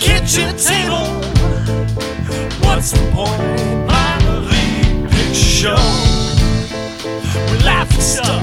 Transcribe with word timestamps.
kitchen 0.00 0.56
table. 0.56 1.06
What's 2.64 2.92
the 2.92 3.10
point? 3.12 3.40
League 4.50 5.10
picture 5.10 5.34
show. 5.34 5.82
We 7.50 7.58
laugh 7.62 7.92
at 7.92 8.00
stuff, 8.00 8.42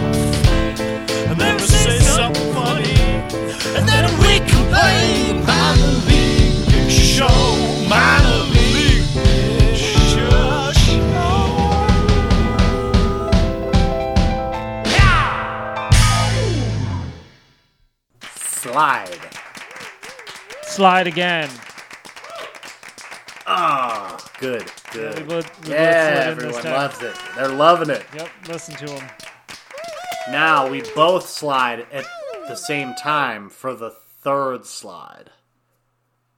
and 1.30 1.40
then 1.40 1.56
we 1.56 1.64
say 1.64 2.00
something 2.00 2.54
funny, 2.54 2.96
and 3.76 3.88
then 3.90 4.06
we 4.20 4.40
complain. 4.48 5.44
Picture 6.68 6.90
show. 6.90 7.28
Picture 9.58 10.00
show. 10.14 10.64
Yeah. 14.86 15.90
Slide. 18.36 19.27
Slide 20.78 21.08
again. 21.08 21.50
Ah, 23.48 24.16
good, 24.40 24.62
We 24.94 25.00
good. 25.00 25.28
both, 25.28 25.66
we 25.66 25.74
Yeah, 25.74 26.36
both 26.36 26.44
slid 26.44 26.50
in 26.50 26.56
everyone 26.56 26.64
loves 26.80 27.02
it. 27.02 27.16
They're 27.36 27.48
loving 27.50 27.90
it. 27.90 28.06
Yep, 28.14 28.30
listen 28.48 28.76
to 28.76 28.92
him. 28.94 29.10
Now 30.30 30.70
we 30.70 30.84
both 30.94 31.28
slide 31.28 31.88
at 31.92 32.06
the 32.48 32.54
same 32.54 32.94
time 32.94 33.50
for 33.50 33.74
the 33.74 33.90
third 33.90 34.68
slide. 34.68 35.32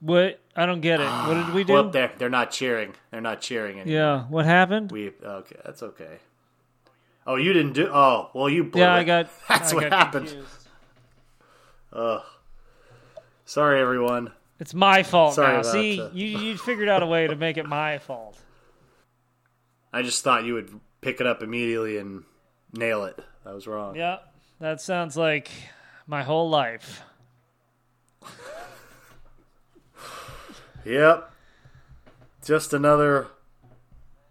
What? 0.00 0.40
I 0.56 0.64
don't 0.64 0.80
get 0.80 1.00
it. 1.02 1.04
What 1.04 1.34
did 1.34 1.52
we 1.52 1.62
do? 1.62 1.74
Well, 1.74 1.90
they're 1.90 2.10
they're 2.16 2.30
not 2.30 2.50
cheering. 2.50 2.94
They're 3.10 3.20
not 3.20 3.42
cheering 3.42 3.78
anymore. 3.78 3.94
yeah, 3.94 4.22
what 4.30 4.46
happened? 4.46 4.90
We 4.90 5.12
okay. 5.22 5.56
That's 5.66 5.82
okay. 5.82 6.16
Oh, 7.26 7.36
you 7.36 7.52
didn't 7.52 7.74
do. 7.74 7.90
Oh, 7.92 8.30
well, 8.32 8.48
you. 8.48 8.64
Blew 8.64 8.80
yeah, 8.80 8.96
it. 8.96 9.00
I 9.00 9.04
got. 9.04 9.28
That's 9.50 9.72
I 9.72 9.74
what 9.74 9.82
got 9.90 9.92
happened. 9.92 10.28
confused. 10.28 10.68
Ugh. 11.92 12.22
Sorry, 13.50 13.80
everyone. 13.80 14.30
It's 14.60 14.74
my 14.74 15.02
fault 15.02 15.34
Sorry 15.34 15.56
now. 15.56 15.62
See, 15.62 15.98
that. 15.98 16.14
you 16.14 16.38
you 16.38 16.56
figured 16.56 16.88
out 16.88 17.02
a 17.02 17.06
way 17.06 17.26
to 17.26 17.34
make 17.34 17.56
it 17.56 17.66
my 17.66 17.98
fault. 17.98 18.38
I 19.92 20.02
just 20.02 20.22
thought 20.22 20.44
you 20.44 20.54
would 20.54 20.78
pick 21.00 21.20
it 21.20 21.26
up 21.26 21.42
immediately 21.42 21.98
and 21.98 22.22
nail 22.72 23.02
it. 23.02 23.18
I 23.44 23.52
was 23.52 23.66
wrong. 23.66 23.96
Yeah, 23.96 24.18
that 24.60 24.80
sounds 24.80 25.16
like 25.16 25.50
my 26.06 26.22
whole 26.22 26.48
life. 26.48 27.02
Yep. 30.84 31.32
Just 32.44 32.72
another 32.72 33.26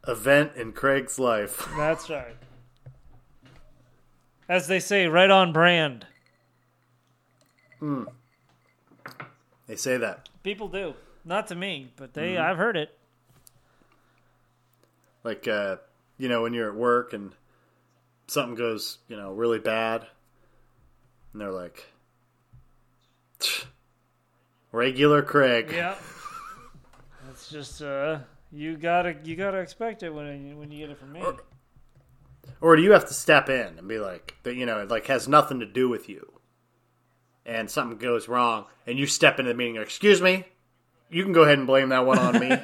event 0.08 0.54
in 0.56 0.72
Craig's 0.72 1.20
life. 1.20 1.68
That's 1.78 2.10
right. 2.10 2.38
As 4.48 4.68
they 4.68 4.80
say, 4.80 5.08
right 5.08 5.30
on 5.30 5.52
brand. 5.52 6.06
Hmm. 7.80 8.06
They 9.70 9.76
say 9.76 9.98
that. 9.98 10.28
People 10.42 10.68
do. 10.68 10.96
Not 11.24 11.48
to 11.50 11.56
me, 11.56 11.92
but 11.96 12.16
they. 12.16 12.34
Mm-hmm. 12.34 12.44
I've 12.44 12.58
heard 12.58 12.76
it. 12.76 12.90
Like, 15.24 15.48
uh, 15.48 15.78
you 16.18 16.28
know, 16.28 16.42
when 16.42 16.56
you're 16.56 16.70
at 16.70 16.76
work 16.76 17.14
and 17.14 17.34
something 18.26 18.56
goes, 18.56 18.98
you 19.08 19.16
know, 19.16 19.32
really 19.32 19.60
bad, 19.60 20.08
and 21.32 21.42
they're 21.42 21.52
like, 21.52 21.86
regular 24.72 25.22
Craig. 25.22 25.70
Yeah. 25.72 25.96
It's 27.30 27.48
just 27.50 27.84
uh, 27.84 28.20
you 28.52 28.76
gotta 28.76 29.18
you 29.24 29.36
gotta 29.36 29.60
expect 29.60 30.02
it 30.02 30.10
when 30.10 30.48
you, 30.48 30.58
when 30.58 30.72
you 30.72 30.80
get 30.80 30.90
it 30.90 30.98
from 30.98 31.14
me. 31.14 31.24
Or 32.60 32.76
do 32.76 32.82
you 32.82 32.94
have 32.94 33.06
to 33.06 33.14
step 33.14 33.50
in 33.50 33.78
and 33.78 33.88
be 33.88 34.00
like, 34.00 34.36
that, 34.42 34.56
you 34.56 34.66
know, 34.66 34.80
it 34.80 34.90
like 34.90 35.06
has 35.08 35.28
nothing 35.28 35.60
to 35.60 35.68
do 35.68 35.88
with 35.90 36.10
you, 36.10 36.39
and 37.46 37.70
something 37.70 37.98
goes 37.98 38.28
wrong, 38.28 38.66
and 38.86 38.98
you 38.98 39.06
step 39.06 39.40
into 39.40 39.52
the 39.52 39.58
meeting, 39.58 39.78
excuse 39.78 40.22
me, 40.22 40.46
you 41.10 41.24
can 41.24 41.34
go 41.34 41.44
ahead 41.44 41.58
and 41.58 41.68
blame 41.68 41.90
that 41.90 42.06
one 42.06 42.20
on 42.20 42.40
me, 42.40 42.58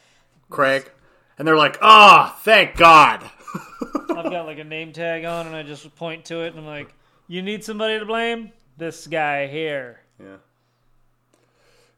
Craig, 0.50 0.90
and 1.38 1.46
they're 1.46 1.56
like, 1.56 1.78
oh, 1.82 2.34
thank 2.40 2.76
God. 2.76 3.22
I've 4.10 4.30
got 4.30 4.46
like 4.46 4.58
a 4.58 4.64
name 4.64 4.92
tag 4.92 5.24
on, 5.24 5.46
and 5.46 5.56
I 5.56 5.62
just 5.62 5.94
point 5.96 6.26
to 6.26 6.42
it, 6.42 6.48
and 6.48 6.58
I'm 6.58 6.66
like, 6.66 6.94
"You 7.26 7.42
need 7.42 7.64
somebody 7.64 7.98
to 7.98 8.04
blame? 8.04 8.52
This 8.76 9.06
guy 9.06 9.46
here." 9.46 10.00
Yeah. 10.20 10.36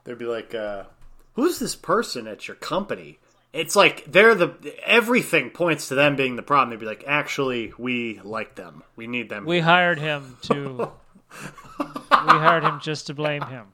They'd 0.05 0.19
be 0.19 0.25
like, 0.25 0.55
uh, 0.55 0.85
who's 1.35 1.59
this 1.59 1.77
person 1.77 2.27
at 2.27 2.49
your 2.49 2.57
company? 2.57 3.19
It's 3.53 3.77
like 3.77 4.11
they're 4.11 4.35
the 4.35 4.55
everything 4.85 5.51
points 5.51 5.89
to 5.89 5.95
them 5.95 6.17
being 6.17 6.37
the 6.37 6.43
problem. 6.43 6.71
They'd 6.71 6.81
be 6.81 6.87
like, 6.87 7.05
actually, 7.07 7.73
we 7.77 8.21
like 8.25 8.55
them. 8.55 8.83
We 8.97 9.07
need 9.07 9.29
them. 9.29 9.45
We 9.45 9.61
hired 9.61 9.99
him 9.99 10.39
to. 10.43 10.91
we 12.27 12.33
hired 12.33 12.65
him 12.65 12.81
just 12.81 13.07
to 13.09 13.15
blame 13.15 13.43
him. 13.43 13.67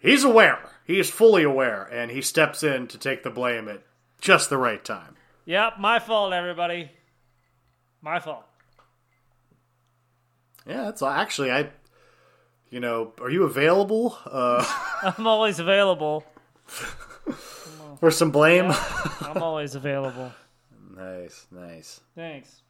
He's 0.00 0.24
aware. 0.24 0.58
He 0.84 0.98
is 0.98 1.08
fully 1.08 1.44
aware, 1.44 1.84
and 1.84 2.10
he 2.10 2.22
steps 2.22 2.62
in 2.62 2.88
to 2.88 2.98
take 2.98 3.22
the 3.22 3.30
blame 3.30 3.68
at 3.68 3.82
just 4.20 4.50
the 4.50 4.58
right 4.58 4.84
time. 4.84 5.16
Yep, 5.44 5.78
my 5.78 5.98
fault, 5.98 6.32
everybody. 6.32 6.90
My 8.00 8.18
fault. 8.18 8.44
Yeah, 10.66 10.84
that's 10.84 11.02
actually 11.02 11.50
I. 11.50 11.70
You 12.70 12.80
know, 12.80 13.12
are 13.20 13.28
you 13.28 13.44
available 13.44 14.16
uh, 14.24 14.64
I'm 15.18 15.26
always 15.26 15.58
available. 15.58 16.24
for 18.00 18.10
some 18.10 18.30
blame? 18.30 18.72
I'm 19.20 19.42
always 19.42 19.74
available. 19.74 20.32
nice, 20.96 21.46
nice. 21.50 22.00
Thanks. 22.14 22.62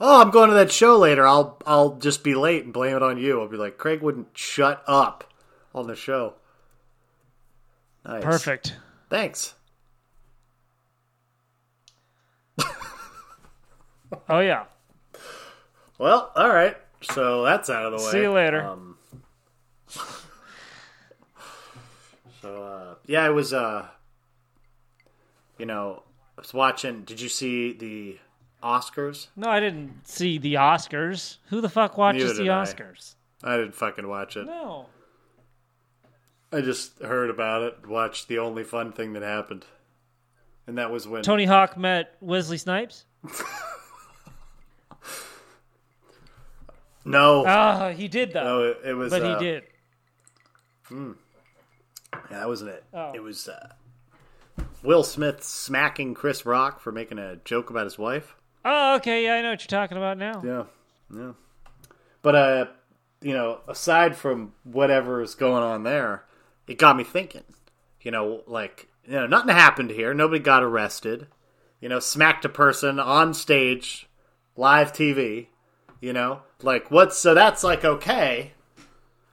Oh, 0.00 0.20
I'm 0.20 0.30
going 0.30 0.48
to 0.48 0.54
that 0.54 0.70
show 0.70 0.96
later. 0.96 1.26
I'll 1.26 1.60
I'll 1.66 1.96
just 1.96 2.22
be 2.22 2.34
late 2.34 2.64
and 2.64 2.72
blame 2.72 2.96
it 2.96 3.02
on 3.02 3.18
you. 3.18 3.40
I'll 3.40 3.48
be 3.48 3.56
like, 3.56 3.78
Craig 3.78 4.00
wouldn't 4.00 4.28
shut 4.36 4.82
up 4.86 5.32
on 5.74 5.86
the 5.86 5.96
show. 5.96 6.34
Nice. 8.04 8.22
Perfect. 8.22 8.76
Thanks. 9.10 9.54
Oh 14.30 14.40
yeah. 14.40 14.64
Well, 15.98 16.32
all 16.34 16.48
right. 16.48 16.76
So 17.02 17.44
that's 17.44 17.68
out 17.68 17.92
of 17.92 17.98
the 17.98 18.04
way. 18.06 18.10
See 18.12 18.22
you 18.22 18.32
later. 18.32 18.62
Um, 18.62 18.96
so 22.40 22.62
uh, 22.62 22.94
yeah, 23.06 23.24
I 23.24 23.28
was 23.28 23.52
uh, 23.52 23.86
you 25.58 25.66
know, 25.66 26.02
I 26.38 26.40
was 26.40 26.54
watching. 26.54 27.02
Did 27.02 27.20
you 27.20 27.28
see 27.28 27.74
the 27.74 28.18
Oscars? 28.62 29.28
No, 29.36 29.48
I 29.48 29.60
didn't 29.60 30.06
see 30.06 30.38
the 30.38 30.54
Oscars. 30.54 31.36
Who 31.50 31.60
the 31.60 31.68
fuck 31.68 31.96
watches 31.96 32.36
the 32.38 32.50
I. 32.50 32.64
Oscars? 32.64 33.14
I 33.42 33.56
didn't 33.56 33.74
fucking 33.74 34.08
watch 34.08 34.36
it. 34.36 34.46
No. 34.46 34.86
I 36.52 36.60
just 36.62 36.98
heard 37.00 37.30
about 37.30 37.62
it. 37.62 37.86
Watched 37.86 38.26
the 38.28 38.38
only 38.38 38.64
fun 38.64 38.92
thing 38.92 39.12
that 39.12 39.22
happened, 39.22 39.64
and 40.66 40.78
that 40.78 40.90
was 40.90 41.06
when 41.06 41.22
Tony 41.22 41.44
Hawk 41.44 41.76
met 41.76 42.14
Wesley 42.20 42.56
Snipes. 42.58 43.04
no, 47.04 47.44
Ah, 47.46 47.90
he 47.90 48.08
did 48.08 48.32
though. 48.32 48.42
no, 48.44 48.62
it, 48.64 48.78
it 48.86 48.94
was. 48.94 49.10
but 49.10 49.22
uh, 49.22 49.38
he 49.38 49.44
did. 49.44 49.62
Hmm. 50.86 51.12
Yeah, 52.30 52.38
that 52.40 52.48
wasn't 52.48 52.70
it. 52.70 52.84
Oh. 52.94 53.12
It 53.14 53.22
was 53.22 53.48
uh, 53.48 53.68
Will 54.82 55.02
Smith 55.04 55.42
smacking 55.42 56.14
Chris 56.14 56.44
Rock 56.46 56.80
for 56.80 56.90
making 56.92 57.18
a 57.18 57.36
joke 57.44 57.70
about 57.70 57.84
his 57.84 57.98
wife. 57.98 58.34
Oh, 58.64 58.96
okay. 58.96 59.24
Yeah, 59.24 59.34
I 59.34 59.42
know 59.42 59.50
what 59.50 59.60
you're 59.62 59.80
talking 59.80 59.96
about 59.96 60.18
now. 60.18 60.42
Yeah, 60.44 60.64
yeah. 61.14 61.32
But 62.22 62.34
uh, 62.34 62.66
you 63.20 63.32
know, 63.32 63.60
aside 63.68 64.16
from 64.16 64.52
whatever 64.64 65.22
is 65.22 65.34
going 65.34 65.62
on 65.62 65.82
there, 65.82 66.24
it 66.66 66.78
got 66.78 66.96
me 66.96 67.04
thinking. 67.04 67.44
You 68.00 68.10
know, 68.10 68.42
like 68.46 68.88
you 69.04 69.12
know, 69.12 69.26
nothing 69.26 69.54
happened 69.54 69.90
here. 69.90 70.14
Nobody 70.14 70.40
got 70.40 70.62
arrested. 70.62 71.26
You 71.80 71.88
know, 71.88 72.00
smacked 72.00 72.44
a 72.44 72.48
person 72.48 72.98
on 72.98 73.34
stage, 73.34 74.08
live 74.56 74.92
TV. 74.92 75.46
You 76.00 76.12
know, 76.12 76.42
like 76.62 76.90
what? 76.90 77.12
so 77.14 77.34
that's 77.34 77.64
like 77.64 77.84
okay. 77.84 78.52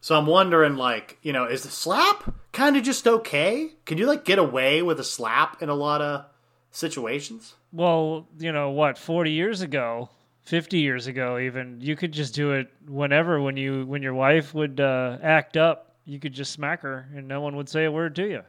So 0.01 0.15
I'm 0.15 0.27
wondering, 0.27 0.75
like, 0.75 1.17
you 1.23 1.33
know, 1.33 1.45
is 1.45 1.63
the 1.63 1.69
slap 1.69 2.31
kind 2.51 2.77
of 2.77 2.83
just 2.83 3.07
okay? 3.07 3.71
Can 3.85 3.97
you 3.97 4.05
like 4.05 4.23
get 4.23 4.37
away 4.37 4.83
with 4.83 4.99
a 4.99 5.03
slap 5.03 5.63
in 5.63 5.69
a 5.69 5.73
lot 5.73 5.99
of 5.99 6.25
situations? 6.69 7.55
Well, 7.75 8.25
you 8.39 8.53
know 8.53 8.69
what? 8.69 8.97
Forty 8.97 9.31
years 9.31 9.61
ago, 9.61 10.09
fifty 10.43 10.79
years 10.79 11.07
ago, 11.07 11.37
even 11.37 11.81
you 11.81 11.97
could 11.97 12.13
just 12.13 12.33
do 12.33 12.53
it 12.53 12.71
whenever 12.87 13.41
when 13.41 13.57
you 13.57 13.85
when 13.85 14.01
your 14.01 14.13
wife 14.13 14.53
would 14.53 14.79
uh, 14.79 15.17
act 15.21 15.57
up. 15.57 15.95
You 16.05 16.19
could 16.19 16.33
just 16.33 16.53
smack 16.53 16.81
her, 16.81 17.09
and 17.13 17.27
no 17.27 17.41
one 17.41 17.55
would 17.57 17.67
say 17.67 17.83
a 17.83 17.91
word 17.91 18.15
to 18.15 18.29
you. 18.29 18.43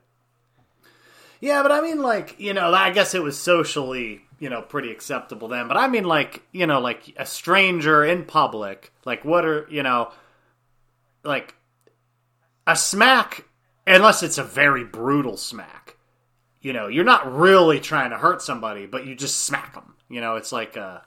Yeah, 1.40 1.62
but 1.62 1.73
I 1.73 1.81
mean, 1.81 2.00
like, 2.02 2.38
you 2.38 2.55
know, 2.55 2.73
I 2.73 2.90
guess 2.90 3.14
it 3.14 3.23
was 3.23 3.38
socially, 3.38 4.23
you 4.38 4.49
know, 4.49 4.62
pretty 4.62 4.90
acceptable 4.90 5.49
then. 5.49 5.69
But 5.69 5.76
I 5.76 5.88
mean, 5.88 6.05
like, 6.05 6.43
you 6.52 6.67
know, 6.67 6.81
like 6.81 7.14
a 7.17 7.26
stranger 7.26 8.05
in 8.05 8.25
public, 8.25 8.93
like, 9.05 9.25
what 9.25 9.44
are, 9.44 9.67
you 9.70 9.82
know, 9.82 10.12
like 11.25 11.55
a 12.67 12.76
smack, 12.76 13.44
unless 13.87 14.23
it's 14.23 14.38
a 14.38 14.44
very 14.44 14.84
brutal 14.84 15.37
smack, 15.37 15.96
you 16.67 16.73
know, 16.73 16.89
you're 16.89 17.05
not 17.05 17.33
really 17.33 17.79
trying 17.79 18.11
to 18.11 18.19
hurt 18.19 18.43
somebody, 18.43 18.87
but 18.87 19.07
you 19.07 19.15
just 19.15 19.45
smack 19.45 19.75
them. 19.75 19.95
You 20.09 20.21
know, 20.21 20.35
it's 20.35 20.51
like 20.51 20.75
a, 20.75 21.05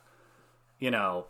you 0.79 0.89
know, 0.89 1.25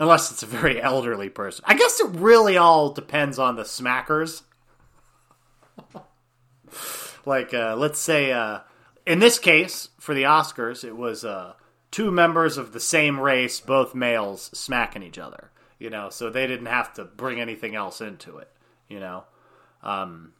unless 0.00 0.32
it's 0.32 0.42
a 0.42 0.46
very 0.46 0.82
elderly 0.82 1.28
person. 1.28 1.64
I 1.68 1.74
guess 1.74 2.00
it 2.00 2.08
really 2.16 2.56
all 2.56 2.90
depends 2.90 3.38
on 3.38 3.54
the 3.54 3.62
smackers. 3.62 4.42
like 7.24 7.54
uh, 7.54 7.76
let's 7.76 8.00
say 8.00 8.32
uh, 8.32 8.62
in 9.06 9.20
this 9.20 9.38
case 9.38 9.90
for 10.00 10.16
the 10.16 10.24
Oscars, 10.24 10.82
it 10.82 10.96
was 10.96 11.24
uh, 11.24 11.52
two 11.92 12.10
members 12.10 12.58
of 12.58 12.72
the 12.72 12.80
same 12.80 13.20
race, 13.20 13.60
both 13.60 13.94
males, 13.94 14.50
smacking 14.52 15.04
each 15.04 15.16
other. 15.16 15.52
You 15.78 15.90
know, 15.90 16.10
so 16.10 16.28
they 16.28 16.48
didn't 16.48 16.66
have 16.66 16.92
to 16.94 17.04
bring 17.04 17.40
anything 17.40 17.76
else 17.76 18.00
into 18.00 18.38
it. 18.38 18.50
You 18.88 18.98
know, 18.98 19.24
um, 19.84 20.32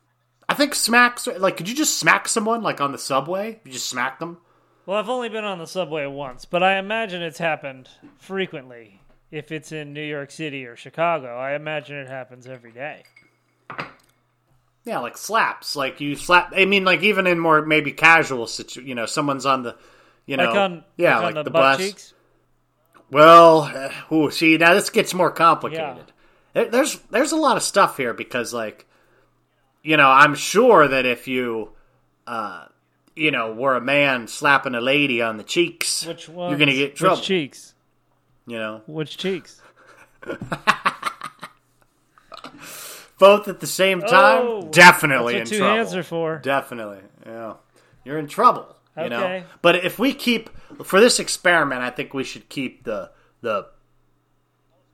think 0.58 0.74
smacks 0.74 1.26
like 1.26 1.56
could 1.56 1.68
you 1.68 1.74
just 1.74 1.98
smack 1.98 2.28
someone 2.28 2.62
like 2.62 2.80
on 2.80 2.92
the 2.92 2.98
subway? 2.98 3.60
You 3.64 3.72
just 3.72 3.88
smack 3.88 4.18
them. 4.18 4.38
Well, 4.84 4.98
I've 4.98 5.08
only 5.08 5.28
been 5.28 5.44
on 5.44 5.58
the 5.58 5.66
subway 5.66 6.06
once, 6.06 6.44
but 6.44 6.62
I 6.62 6.78
imagine 6.78 7.22
it's 7.22 7.38
happened 7.38 7.88
frequently. 8.18 9.00
If 9.30 9.52
it's 9.52 9.72
in 9.72 9.92
New 9.92 10.02
York 10.02 10.30
City 10.30 10.64
or 10.64 10.76
Chicago, 10.76 11.36
I 11.36 11.54
imagine 11.54 11.96
it 11.96 12.08
happens 12.08 12.46
every 12.46 12.72
day. 12.72 13.02
Yeah, 14.84 15.00
like 15.00 15.18
slaps. 15.18 15.76
Like 15.76 16.00
you 16.00 16.16
slap. 16.16 16.52
I 16.56 16.64
mean, 16.64 16.84
like 16.84 17.02
even 17.02 17.26
in 17.26 17.38
more 17.38 17.60
maybe 17.64 17.92
casual 17.92 18.46
situ. 18.46 18.80
You 18.80 18.94
know, 18.94 19.06
someone's 19.06 19.44
on 19.46 19.62
the. 19.62 19.76
You 20.24 20.36
know, 20.36 20.44
Like 20.44 20.56
on 20.56 20.84
yeah, 20.96 21.16
like, 21.16 21.24
like, 21.24 21.34
the, 21.34 21.42
the, 21.44 21.50
bus. 21.50 21.78
cheeks. 21.78 22.14
Well, 23.10 23.62
uh, 23.62 24.14
ooh, 24.14 24.30
see 24.30 24.56
now 24.58 24.74
this 24.74 24.90
gets 24.90 25.14
more 25.14 25.30
complicated. 25.30 26.12
There, 26.54 26.66
there's 26.70 26.98
there's 27.10 27.32
a 27.32 27.36
lot 27.36 27.56
of 27.56 27.62
stuff 27.62 27.96
here 27.96 28.12
because 28.12 28.52
like, 28.52 28.86
you 29.82 29.96
know, 29.96 30.08
I'm 30.08 30.34
sure 30.34 30.86
that 30.88 31.06
if 31.06 31.26
you, 31.28 31.70
uh, 32.26 32.66
you 33.16 33.30
know, 33.30 33.52
were 33.52 33.74
a 33.76 33.80
man 33.80 34.26
slapping 34.28 34.74
a 34.74 34.80
lady 34.80 35.22
on 35.22 35.36
the 35.36 35.44
cheeks, 35.44 36.04
Which 36.06 36.28
one? 36.28 36.50
you're 36.50 36.58
gonna 36.58 36.72
get 36.72 36.96
trouble. 36.96 37.16
Which 37.16 37.26
cheeks? 37.26 37.74
You 38.46 38.58
know, 38.58 38.82
Which 38.86 39.16
cheeks? 39.18 39.60
both 43.18 43.48
at 43.48 43.60
the 43.60 43.66
same 43.66 44.00
time, 44.00 44.42
Oh, 44.42 44.68
definitely 44.70 45.34
That's 45.34 45.50
what 45.50 45.54
in 45.54 45.58
two 45.58 45.58
trouble. 45.64 45.76
hands 45.76 45.94
are 45.94 46.02
for. 46.02 46.38
Definitely, 46.38 47.00
yeah. 47.26 47.54
You're 48.04 48.18
in 48.18 48.26
trouble. 48.28 48.74
You 48.96 49.08
know. 49.10 49.22
Okay. 49.22 49.44
But 49.62 49.84
if 49.84 49.98
we 49.98 50.12
keep 50.12 50.50
for 50.84 51.00
this 51.00 51.20
experiment, 51.20 51.82
I 51.82 51.90
think 51.90 52.14
we 52.14 52.24
should 52.24 52.48
keep 52.48 52.84
the 52.84 53.10
the 53.42 53.66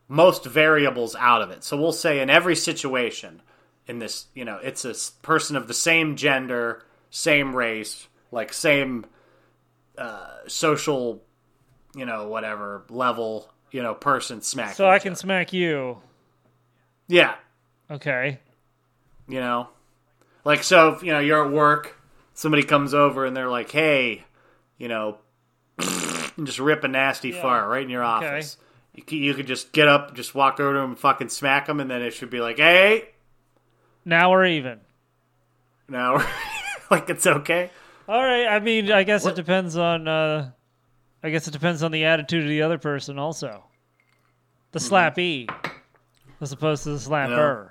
most 0.09 0.45
variables 0.45 1.15
out 1.17 1.41
of 1.41 1.51
it. 1.51 1.65
So 1.65 1.77
we'll 1.79 1.93
say 1.93 2.21
in 2.21 2.29
every 2.29 2.55
situation 2.57 3.41
in 3.87 3.99
this, 3.99 4.27
you 4.35 4.45
know, 4.45 4.59
it's 4.63 4.85
a 4.85 4.95
person 5.23 5.57
of 5.57 5.69
the 5.69 5.75
same 5.75 6.17
gender, 6.17 6.83
same 7.11 7.55
race, 7.55 8.07
like 8.33 8.53
same 8.53 9.07
uh, 9.99 10.29
social, 10.47 11.23
you 11.95 12.05
know, 12.07 12.29
whatever 12.29 12.85
level, 12.89 13.51
you 13.71 13.83
know, 13.83 13.95
person 13.95 14.41
smack. 14.43 14.75
So 14.75 14.89
I 14.89 14.99
can 14.99 15.13
other. 15.13 15.19
smack 15.21 15.53
you. 15.53 15.99
yeah, 17.09 17.35
Okay. 17.91 18.39
you 19.29 19.41
know 19.41 19.69
like 20.45 20.63
so 20.63 20.91
if, 20.95 21.03
you 21.03 21.13
know 21.13 21.19
you're 21.19 21.45
at 21.47 21.51
work 21.53 21.99
somebody 22.35 22.63
comes 22.63 22.93
over 22.95 23.25
and 23.25 23.35
they're 23.37 23.49
like 23.49 23.71
hey 23.71 24.23
you 24.79 24.89
know 24.89 25.17
and 25.79 26.47
just 26.47 26.59
rip 26.59 26.85
a 26.85 26.89
nasty 26.89 27.31
Yeah. 27.31 27.41
fart 27.43 27.69
right 27.69 27.83
in 27.83 27.89
your 27.91 28.03
office 28.05 28.57
you, 28.95 29.05
you 29.19 29.33
could 29.35 29.47
just 29.47 29.73
get 29.73 29.89
up 29.89 30.15
just 30.15 30.35
walk 30.35 30.61
over 30.61 30.75
to 30.75 30.79
them 30.81 30.91
and 30.91 30.99
fucking 30.99 31.29
smack 31.31 31.67
them 31.67 31.81
and 31.81 31.91
then 31.91 32.03
it 32.03 32.11
should 32.13 32.29
be 32.31 32.41
like 32.41 32.57
hey 32.59 33.09
Now 34.05 34.31
we're 34.31 34.47
even. 34.47 34.81
now 35.89 36.27
like 36.91 37.09
it's 37.11 37.27
okay 37.27 37.71
All 38.09 38.23
right. 38.23 38.47
I 38.47 38.61
mean, 38.61 38.91
I 38.93 39.03
guess 39.05 39.25
What- 39.25 39.33
it 39.33 39.37
depends 39.37 39.77
on. 39.77 40.07
Uh, 40.09 40.51
I 41.23 41.31
guess 41.31 41.49
it 41.49 41.53
depends 41.53 41.83
on 41.83 41.91
the 41.91 42.05
attitude 42.05 42.43
of 42.43 42.49
the 42.51 42.61
other 42.63 42.77
person, 42.79 43.19
also. 43.19 43.65
The 44.73 44.79
Mm-hmm. 44.79 44.95
slappee, 44.95 45.73
as 46.41 46.53
opposed 46.53 46.83
to 46.85 46.91
the 46.91 46.99
slapper. 46.99 47.71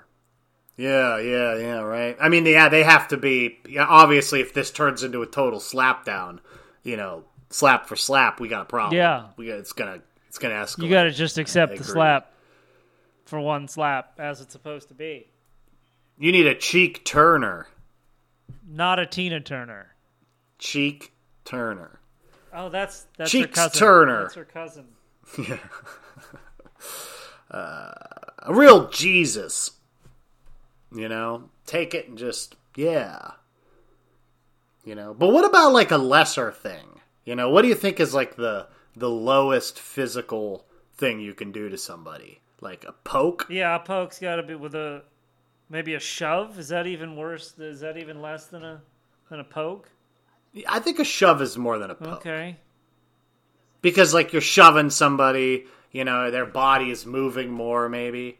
yeah 0.76 1.18
yeah 1.18 1.56
yeah 1.56 1.80
right 1.82 2.16
i 2.20 2.28
mean 2.28 2.44
yeah 2.46 2.68
they 2.68 2.82
have 2.82 3.06
to 3.08 3.16
be 3.16 3.58
yeah, 3.68 3.84
obviously 3.86 4.40
if 4.40 4.52
this 4.54 4.72
turns 4.72 5.04
into 5.04 5.22
a 5.22 5.26
total 5.26 5.60
slap 5.60 6.04
down 6.04 6.40
you 6.82 6.96
know 6.96 7.22
slap 7.50 7.86
for 7.86 7.94
slap 7.94 8.40
we 8.40 8.48
got 8.48 8.62
a 8.62 8.64
problem 8.64 8.96
Yeah. 8.96 9.26
we 9.36 9.46
got 9.46 9.58
it's 9.58 9.72
gonna 9.72 10.00
it's 10.28 10.38
gonna 10.38 10.54
escalate 10.56 10.82
You 10.84 10.90
got 10.90 11.02
to 11.04 11.12
just 11.12 11.38
accept 11.38 11.76
the 11.76 11.84
slap 11.84 12.32
for 13.26 13.38
one 13.38 13.68
slap, 13.68 14.14
as 14.18 14.40
it's 14.40 14.52
supposed 14.52 14.88
to 14.88 14.94
be. 14.94 15.28
You 16.18 16.32
need 16.32 16.46
a 16.46 16.54
cheek 16.54 17.04
turner 17.04 17.66
Not 18.68 18.98
a 18.98 19.06
Tina 19.06 19.40
Turner. 19.40 19.94
cheek 20.58 21.12
turner 21.44 22.00
Oh, 22.56 22.68
that's 22.68 23.06
that's 23.18 23.32
her 23.32 23.38
Cheeks 23.40 23.54
cousin. 23.58 23.78
Turner. 23.80 24.22
That's 24.22 24.34
her 24.36 24.44
cousin. 24.44 24.84
Yeah. 25.48 25.58
Uh, 27.50 27.92
a 28.42 28.54
real 28.54 28.88
Jesus. 28.90 29.72
You 30.94 31.08
know, 31.08 31.50
take 31.66 31.94
it 31.94 32.08
and 32.08 32.16
just 32.18 32.54
yeah. 32.76 33.32
You 34.84 34.94
know, 34.94 35.14
but 35.14 35.28
what 35.32 35.44
about 35.44 35.72
like 35.72 35.90
a 35.90 35.96
lesser 35.96 36.52
thing? 36.52 37.00
You 37.24 37.34
know, 37.34 37.50
what 37.50 37.62
do 37.62 37.68
you 37.68 37.74
think 37.74 37.98
is 38.00 38.14
like 38.14 38.36
the 38.36 38.68
the 38.96 39.10
lowest 39.10 39.78
physical 39.80 40.64
thing 40.96 41.18
you 41.20 41.34
can 41.34 41.50
do 41.52 41.68
to 41.68 41.78
somebody? 41.78 42.40
Like 42.60 42.84
a 42.86 42.92
poke? 42.92 43.46
Yeah, 43.50 43.74
a 43.76 43.80
poke's 43.80 44.18
got 44.20 44.36
to 44.36 44.42
be 44.42 44.54
with 44.54 44.74
a 44.74 45.02
maybe 45.68 45.94
a 45.94 46.00
shove. 46.00 46.58
Is 46.58 46.68
that 46.68 46.86
even 46.86 47.16
worse? 47.16 47.58
Is 47.58 47.80
that 47.80 47.96
even 47.96 48.20
less 48.20 48.46
than 48.46 48.64
a 48.64 48.82
than 49.30 49.40
a 49.40 49.44
poke? 49.44 49.90
I 50.68 50.78
think 50.78 50.98
a 50.98 51.04
shove 51.04 51.42
is 51.42 51.58
more 51.58 51.78
than 51.78 51.90
a 51.90 51.94
poke. 51.94 52.18
Okay. 52.18 52.56
Because 53.82 54.14
like 54.14 54.32
you're 54.32 54.42
shoving 54.42 54.90
somebody, 54.90 55.66
you 55.90 56.04
know, 56.04 56.30
their 56.30 56.46
body 56.46 56.90
is 56.90 57.04
moving 57.04 57.50
more 57.50 57.88
maybe. 57.88 58.38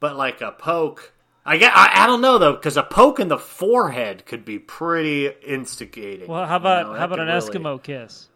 But 0.00 0.16
like 0.16 0.40
a 0.40 0.52
poke, 0.52 1.12
I 1.44 1.56
get 1.56 1.76
I, 1.76 2.04
I 2.04 2.06
don't 2.06 2.20
know 2.20 2.38
though 2.38 2.56
cuz 2.56 2.76
a 2.76 2.82
poke 2.82 3.18
in 3.18 3.28
the 3.28 3.38
forehead 3.38 4.24
could 4.26 4.44
be 4.44 4.58
pretty 4.58 5.28
instigating. 5.44 6.28
Well, 6.28 6.46
how 6.46 6.54
you 6.54 6.60
about 6.60 6.86
know, 6.86 6.98
how 6.98 7.04
about 7.06 7.20
an 7.20 7.26
really- 7.26 7.40
Eskimo 7.40 7.82
kiss? 7.82 8.28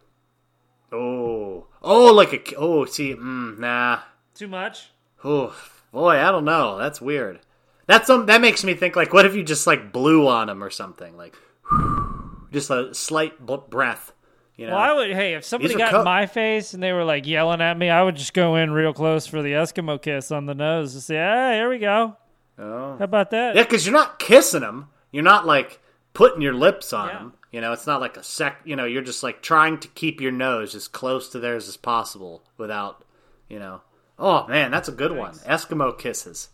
Oh, 0.94 1.68
oh, 1.80 2.12
like 2.12 2.34
a 2.34 2.56
oh. 2.56 2.84
See, 2.84 3.14
mm, 3.14 3.58
nah. 3.58 4.00
Too 4.34 4.48
much? 4.48 4.90
Oh, 5.24 5.54
boy, 5.90 6.18
I 6.18 6.30
don't 6.30 6.44
know. 6.44 6.76
That's 6.76 7.00
weird. 7.00 7.40
That's 7.86 8.06
some. 8.06 8.26
That 8.26 8.40
makes 8.40 8.64
me 8.64 8.74
think. 8.74 8.96
Like, 8.96 9.12
what 9.12 9.26
if 9.26 9.34
you 9.34 9.42
just 9.42 9.66
like 9.66 9.92
blew 9.92 10.26
on 10.28 10.48
him 10.48 10.62
or 10.62 10.70
something? 10.70 11.16
Like, 11.16 11.34
just 12.52 12.70
a 12.70 12.94
slight 12.94 13.44
b- 13.44 13.56
breath. 13.68 14.12
You 14.56 14.66
know. 14.66 14.74
Well, 14.74 14.82
I 14.82 14.92
would. 14.92 15.12
Hey, 15.12 15.34
if 15.34 15.44
somebody 15.44 15.74
got 15.74 15.90
co- 15.90 15.98
in 16.00 16.04
my 16.04 16.26
face 16.26 16.74
and 16.74 16.82
they 16.82 16.92
were 16.92 17.04
like 17.04 17.26
yelling 17.26 17.60
at 17.60 17.76
me, 17.78 17.90
I 17.90 18.02
would 18.02 18.16
just 18.16 18.34
go 18.34 18.56
in 18.56 18.70
real 18.70 18.92
close 18.92 19.26
for 19.26 19.42
the 19.42 19.52
Eskimo 19.52 20.00
kiss 20.00 20.30
on 20.30 20.46
the 20.46 20.54
nose 20.54 20.94
and 20.94 21.02
say, 21.02 21.16
"Hey, 21.16 21.54
here 21.56 21.68
we 21.70 21.78
go. 21.78 22.16
oh. 22.58 22.96
How 22.98 23.04
about 23.04 23.30
that?" 23.30 23.56
Yeah, 23.56 23.62
because 23.62 23.86
you're 23.86 23.94
not 23.94 24.18
kissing 24.18 24.62
him. 24.62 24.88
You're 25.10 25.22
not 25.24 25.46
like 25.46 25.80
putting 26.14 26.42
your 26.42 26.54
lips 26.54 26.92
on 26.92 27.08
Yeah. 27.08 27.18
him. 27.18 27.32
You 27.50 27.60
know, 27.60 27.72
it's 27.72 27.86
not 27.86 28.00
like 28.00 28.16
a 28.16 28.22
sec. 28.22 28.60
You 28.64 28.76
know, 28.76 28.84
you're 28.84 29.02
just 29.02 29.22
like 29.22 29.42
trying 29.42 29.78
to 29.80 29.88
keep 29.88 30.20
your 30.20 30.32
nose 30.32 30.74
as 30.74 30.86
close 30.88 31.28
to 31.30 31.38
theirs 31.38 31.68
as 31.68 31.76
possible 31.76 32.44
without, 32.56 33.04
you 33.48 33.58
know. 33.58 33.80
Oh 34.18 34.46
man, 34.46 34.70
that's 34.70 34.88
a 34.88 34.92
good 34.92 35.12
one. 35.16 35.32
Eskimo 35.34 35.98
kisses. 35.98 36.48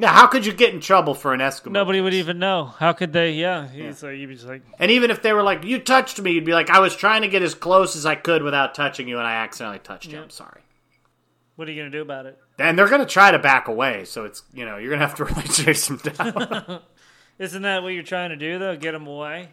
Yeah, 0.00 0.12
how 0.12 0.28
could 0.28 0.46
you 0.46 0.52
get 0.52 0.72
in 0.72 0.80
trouble 0.80 1.12
for 1.14 1.34
an 1.34 1.40
Eskimo? 1.40 1.72
Nobody 1.72 2.00
would 2.00 2.14
even 2.14 2.38
know. 2.38 2.66
How 2.78 2.92
could 2.92 3.12
they? 3.12 3.32
Yeah, 3.32 3.66
he's 3.68 4.00
like, 4.00 4.16
you'd 4.16 4.28
be 4.28 4.36
just 4.36 4.46
like, 4.46 4.62
And 4.78 4.92
even 4.92 5.10
if 5.10 5.22
they 5.22 5.32
were 5.32 5.42
like, 5.42 5.64
"You 5.64 5.80
touched 5.80 6.20
me," 6.20 6.30
you'd 6.32 6.44
be 6.44 6.52
like, 6.52 6.70
"I 6.70 6.78
was 6.78 6.94
trying 6.94 7.22
to 7.22 7.28
get 7.28 7.42
as 7.42 7.54
close 7.54 7.96
as 7.96 8.06
I 8.06 8.14
could 8.14 8.44
without 8.44 8.76
touching 8.76 9.08
you, 9.08 9.18
and 9.18 9.26
I 9.26 9.34
accidentally 9.36 9.80
touched 9.80 10.06
you. 10.06 10.16
Yeah. 10.16 10.22
I'm 10.22 10.30
sorry." 10.30 10.60
"What 11.56 11.66
are 11.66 11.72
you 11.72 11.80
gonna 11.80 11.90
do 11.90 12.02
about 12.02 12.26
it?" 12.26 12.38
And 12.60 12.78
they're 12.78 12.88
gonna 12.88 13.06
try 13.06 13.32
to 13.32 13.40
back 13.40 13.66
away, 13.66 14.04
so 14.04 14.24
it's 14.24 14.44
you 14.54 14.64
know 14.64 14.76
you're 14.76 14.90
gonna 14.90 15.04
have 15.06 15.16
to 15.16 15.24
really 15.32 15.48
chase 15.48 15.88
them 15.88 15.96
down. 15.96 16.80
Isn't 17.40 17.62
that 17.62 17.82
what 17.82 17.88
you're 17.88 18.02
trying 18.04 18.30
to 18.30 18.36
do 18.36 18.58
though? 18.60 18.76
Get 18.76 18.92
them 18.92 19.06
away? 19.08 19.48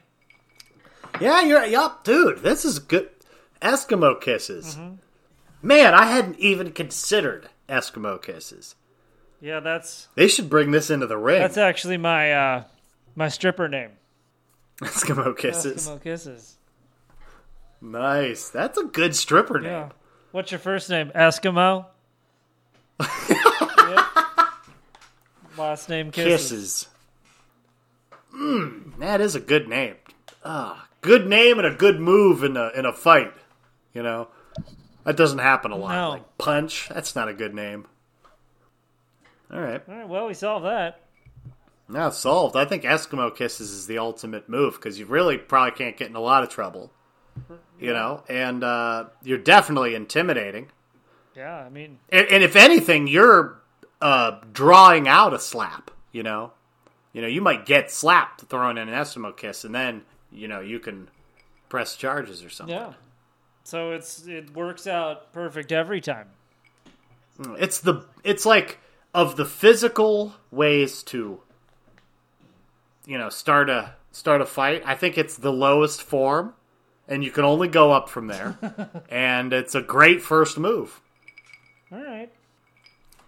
yeah, 1.20 1.42
you're 1.42 1.66
yup, 1.66 2.04
dude. 2.04 2.40
This 2.44 2.66
is 2.66 2.78
good. 2.78 3.10
Eskimo 3.64 4.22
kisses. 4.22 4.76
Mm-hmm. 4.76 4.96
Man, 5.64 5.96
I 5.96 6.06
hadn't 6.06 6.38
even 6.38 6.72
considered 6.72 7.50
Eskimo 7.68 8.22
kisses. 8.22 8.76
Yeah, 9.42 9.60
that's 9.60 10.08
They 10.16 10.28
should 10.28 10.50
bring 10.50 10.72
this 10.72 10.90
into 10.90 11.08
the 11.08 11.18
ring. 11.18 11.40
that's 11.40 11.58
actually 11.58 11.98
my 11.98 12.32
uh 12.32 12.64
my 13.16 13.28
stripper 13.30 13.68
name. 13.68 13.92
Eskimo 14.82 15.38
kisses. 15.38 15.88
Eskimo 15.88 16.02
kisses. 16.04 16.58
Nice. 17.82 18.50
That's 18.50 18.78
a 18.78 18.86
good 18.86 19.16
stripper 19.16 19.60
name. 19.60 19.72
Yeah. 19.72 19.90
What's 20.32 20.52
your 20.52 20.60
first 20.60 20.90
name? 20.90 21.12
Eskimo. 21.16 21.86
Yep. 23.88 24.06
Last 25.58 25.90
name 25.90 26.12
kisses. 26.12 26.50
Kisses. 26.50 26.88
Mm, 28.36 28.98
that 29.00 29.22
is 29.22 29.36
a 29.36 29.40
good 29.40 29.68
name. 29.68 29.96
Ah, 30.44 30.88
good 31.02 31.28
name 31.28 31.60
and 31.60 31.68
a 31.68 31.76
good 31.76 32.00
move 32.00 32.44
in 32.44 32.58
a 32.58 32.70
in 32.76 32.86
a 32.86 32.92
fight. 32.94 33.32
You 33.94 34.02
know, 34.04 34.28
that 35.06 35.16
doesn't 35.16 35.40
happen 35.40 35.72
a 35.72 35.78
lot. 35.78 35.92
No. 35.96 36.10
Like 36.10 36.38
punch, 36.38 36.90
that's 36.90 37.16
not 37.16 37.30
a 37.30 37.34
good 37.34 37.54
name. 37.54 37.86
All 39.56 39.62
right, 39.62 39.82
All 39.88 39.96
right, 39.96 40.08
well, 40.10 40.28
we 40.28 40.34
solved 40.34 40.66
that. 40.66 41.00
now 41.88 42.10
solved. 42.10 42.56
I 42.56 42.66
think 42.66 42.84
Eskimo 42.84 43.34
kisses 43.36 43.72
is 43.72 43.88
the 43.88 44.00
ultimate 44.00 44.50
move 44.50 44.74
because 44.76 45.00
you 45.00 45.06
really 45.06 45.38
probably 45.38 45.72
can't 45.78 45.96
get 45.96 46.10
in 46.10 46.16
a 46.16 46.22
lot 46.22 46.44
of 46.44 46.50
trouble. 46.50 46.92
You 47.80 47.92
know, 47.94 48.24
and 48.30 48.64
uh, 48.64 49.06
you're 49.24 49.38
definitely 49.38 49.96
intimidating. 49.96 50.68
Yeah, 51.36 51.54
I 51.58 51.70
mean, 51.70 52.00
And, 52.10 52.28
and 52.32 52.44
if 52.44 52.56
anything, 52.56 53.08
you're 53.08 53.62
uh, 54.02 54.40
drawing 54.54 55.08
out 55.10 55.34
a 55.34 55.40
slap. 55.40 55.92
You 56.14 56.24
know, 56.24 56.54
you 57.12 57.22
know, 57.22 57.28
you 57.28 57.42
might 57.42 57.66
get 57.66 57.92
slapped 57.92 58.42
throwing 58.44 58.78
in 58.78 58.88
an 58.88 58.96
Eskimo 58.96 59.36
kiss, 59.36 59.64
and 59.66 59.76
then 59.76 60.04
you 60.32 60.48
know 60.48 60.62
you 60.62 60.80
can 60.80 61.10
press 61.68 61.96
charges 61.98 62.44
or 62.44 62.50
something. 62.50 62.76
Yeah. 62.76 62.94
So 63.64 63.92
it's 63.92 64.26
it 64.28 64.54
works 64.56 64.88
out 64.88 65.34
perfect 65.34 65.72
every 65.74 66.00
time. 66.02 66.28
It's 67.58 67.80
the 67.80 68.06
it's 68.24 68.46
like 68.46 68.80
of 69.16 69.38
the 69.38 69.46
physical 69.46 70.36
ways 70.52 71.02
to 71.02 71.40
you 73.06 73.18
know 73.18 73.30
start 73.30 73.70
a 73.70 73.94
start 74.12 74.42
a 74.42 74.46
fight. 74.46 74.84
I 74.86 74.94
think 74.96 75.18
it's 75.18 75.38
the 75.38 75.54
lowest 75.54 76.04
form, 76.04 76.54
and 77.08 77.24
you 77.24 77.32
can 77.32 77.46
only 77.46 77.70
go 77.70 77.94
up 77.94 78.10
from 78.10 78.28
there. 78.28 78.60
and 79.10 79.54
it's 79.54 79.74
a 79.74 79.82
great 79.82 80.22
first 80.22 80.60
move. 80.60 81.02
All 81.92 82.04
right. 82.04 82.30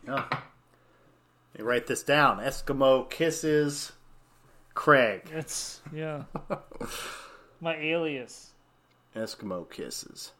Yeah. 0.05 0.25
You 1.57 1.63
write 1.63 1.87
this 1.87 2.03
down. 2.03 2.39
Eskimo 2.39 3.09
kisses 3.09 3.93
Craig. 4.73 5.31
It's 5.33 5.81
yeah. 5.93 6.23
My 7.61 7.77
alias. 7.77 8.51
Eskimo 9.15 9.69
kisses. 9.69 10.33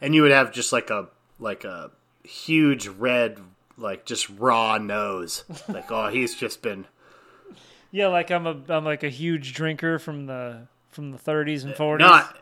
And 0.00 0.12
you 0.12 0.22
would 0.22 0.32
have 0.32 0.52
just 0.52 0.72
like 0.72 0.90
a 0.90 1.08
like 1.38 1.62
a 1.64 1.92
huge 2.24 2.88
red 2.88 3.38
like 3.76 4.04
just 4.06 4.28
raw 4.30 4.78
nose. 4.78 5.44
Like 5.68 5.90
oh 5.90 6.08
he's 6.08 6.34
just 6.34 6.62
been 6.62 6.86
Yeah, 7.90 8.08
like 8.08 8.30
I'm 8.30 8.46
a 8.46 8.56
I'm 8.68 8.84
like 8.84 9.02
a 9.02 9.08
huge 9.08 9.52
drinker 9.54 9.98
from 9.98 10.26
the 10.26 10.66
from 10.90 11.12
the 11.12 11.18
30s 11.18 11.64
and 11.64 11.74
40s. 11.74 11.98
not 11.98 12.36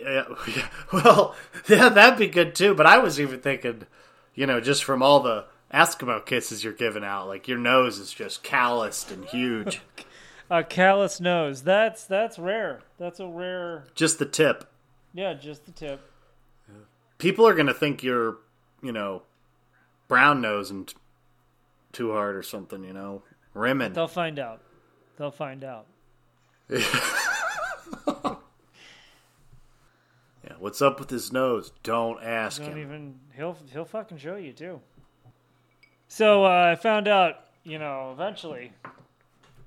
yeah, 0.00 0.24
well 0.92 1.34
yeah 1.68 1.88
that'd 1.90 2.18
be 2.18 2.26
good 2.28 2.54
too, 2.54 2.74
but 2.74 2.86
I 2.86 2.98
was 2.98 3.20
even 3.20 3.40
thinking 3.40 3.86
you 4.34 4.46
know 4.46 4.60
just 4.60 4.84
from 4.84 5.02
all 5.02 5.20
the 5.20 5.44
Eskimo 5.72 6.24
kisses 6.24 6.64
you're 6.64 6.72
giving 6.72 7.04
out 7.04 7.28
like 7.28 7.46
your 7.46 7.58
nose 7.58 7.98
is 7.98 8.12
just 8.12 8.42
calloused 8.42 9.10
and 9.12 9.24
huge. 9.26 9.80
a 10.50 10.64
callous 10.64 11.20
nose. 11.20 11.62
That's 11.62 12.04
that's 12.04 12.38
rare. 12.38 12.80
That's 12.98 13.20
a 13.20 13.26
rare. 13.26 13.84
just 13.94 14.18
the 14.18 14.26
tip. 14.26 14.68
Yeah, 15.14 15.34
just 15.34 15.66
the 15.66 15.72
tip. 15.72 16.00
People 17.18 17.46
are 17.46 17.54
going 17.54 17.66
to 17.66 17.74
think 17.74 18.02
you're, 18.02 18.38
you 18.82 18.92
know, 18.92 19.22
brown 20.10 20.40
nosing 20.42 20.84
t- 20.84 20.94
too 21.92 22.12
hard 22.12 22.36
or 22.36 22.42
something, 22.42 22.84
you 22.84 22.92
know, 22.92 23.22
rimming. 23.54 23.94
They'll 23.94 24.08
find 24.08 24.38
out. 24.38 24.60
They'll 25.16 25.30
find 25.30 25.64
out. 25.64 25.86
Yeah, 30.44 30.54
what's 30.58 30.80
up 30.80 30.98
with 30.98 31.10
his 31.10 31.32
nose? 31.32 31.70
Don't 31.82 32.22
ask 32.22 32.62
Don't 32.62 32.72
him. 32.72 32.78
even 32.78 33.14
he'll 33.36 33.56
he'll 33.72 33.84
fucking 33.84 34.16
show 34.18 34.36
you 34.36 34.52
too. 34.52 34.80
So 36.08 36.44
uh, 36.44 36.70
I 36.72 36.76
found 36.76 37.06
out, 37.08 37.36
you 37.62 37.78
know, 37.78 38.10
eventually 38.12 38.72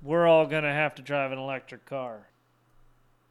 we're 0.02 0.26
all 0.26 0.46
gonna 0.46 0.72
have 0.72 0.96
to 0.96 1.02
drive 1.02 1.30
an 1.30 1.38
electric 1.38 1.86
car, 1.86 2.26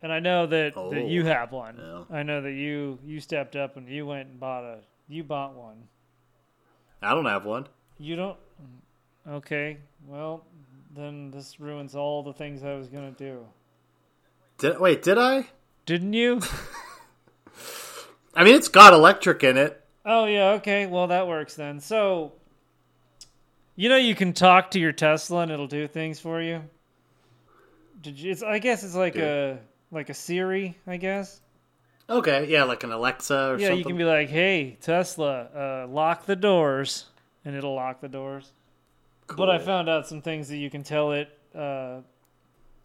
and 0.02 0.12
I 0.12 0.20
know 0.20 0.46
that, 0.48 0.74
Oh, 0.78 0.90
that 0.92 1.06
you 1.08 1.26
have 1.26 1.52
one. 1.52 1.78
yeah. 1.78 2.04
I 2.18 2.24
know 2.24 2.42
that 2.42 2.54
you 2.54 2.98
you 3.06 3.20
stepped 3.20 3.58
up 3.58 3.76
and 3.76 3.90
you 3.90 4.06
went 4.06 4.30
and 4.30 4.40
bought 4.40 4.64
a 4.64 4.80
you 5.10 5.24
bought 5.26 5.54
one. 5.56 5.84
I 7.04 7.14
don't 7.14 7.26
have 7.26 7.46
one. 7.46 7.68
You 7.98 8.16
don't. 8.16 8.38
Okay, 9.28 9.78
well 10.08 10.46
then 10.96 11.32
this 11.32 11.60
ruins 11.60 11.96
all 11.96 12.24
the 12.24 12.34
things 12.34 12.64
I 12.64 12.74
was 12.76 12.88
gonna 12.88 13.12
do. 13.12 13.46
Did 14.58 14.80
wait? 14.80 15.02
Did 15.02 15.18
I? 15.18 15.48
Didn't 15.86 16.14
you? 16.14 16.42
I 18.36 18.44
mean, 18.44 18.56
it's 18.56 18.68
got 18.68 18.94
electric 18.94 19.44
in 19.44 19.58
it. 19.58 19.80
Oh 20.06 20.26
yeah, 20.26 20.52
okay. 20.52 20.86
Well, 20.86 21.08
that 21.08 21.28
works 21.28 21.56
then. 21.56 21.80
So, 21.80 22.34
you 23.76 23.90
know, 23.90 23.98
you 23.98 24.16
can 24.16 24.34
talk 24.34 24.72
to 24.72 24.80
your 24.80 24.92
Tesla 24.92 25.42
and 25.42 25.52
it'll 25.52 25.68
do 25.68 25.88
things 25.88 26.20
for 26.20 26.42
you. 26.42 26.64
Did 28.02 28.20
you? 28.20 28.32
It's, 28.32 28.44
I 28.44 28.60
guess 28.60 28.84
it's 28.84 28.96
like 28.96 29.16
a 29.16 29.60
like 29.92 30.10
a 30.10 30.14
Siri. 30.14 30.78
I 30.88 30.98
guess. 30.98 31.40
Okay, 32.10 32.46
yeah, 32.50 32.64
like 32.64 32.84
an 32.84 32.92
Alexa 32.92 33.34
or 33.54 33.58
Yeah, 33.58 33.68
something. 33.68 33.78
you 33.80 33.86
can 33.86 33.98
be 33.98 34.04
like, 34.04 34.30
"Hey, 34.30 34.78
Tesla, 34.82 35.48
uh, 35.56 35.88
lock 35.88 36.26
the 36.26 36.36
doors," 36.36 37.06
and 37.46 37.56
it'll 37.56 37.76
lock 37.76 38.02
the 38.02 38.10
doors. 38.10 38.52
But 39.38 39.50
I 39.50 39.58
found 39.58 39.90
out 39.90 40.06
some 40.08 40.22
things 40.22 40.50
that 40.50 40.58
you 40.58 40.70
can 40.70 40.84
tell 40.84 41.14
it, 41.14 41.30
uh, 41.56 42.02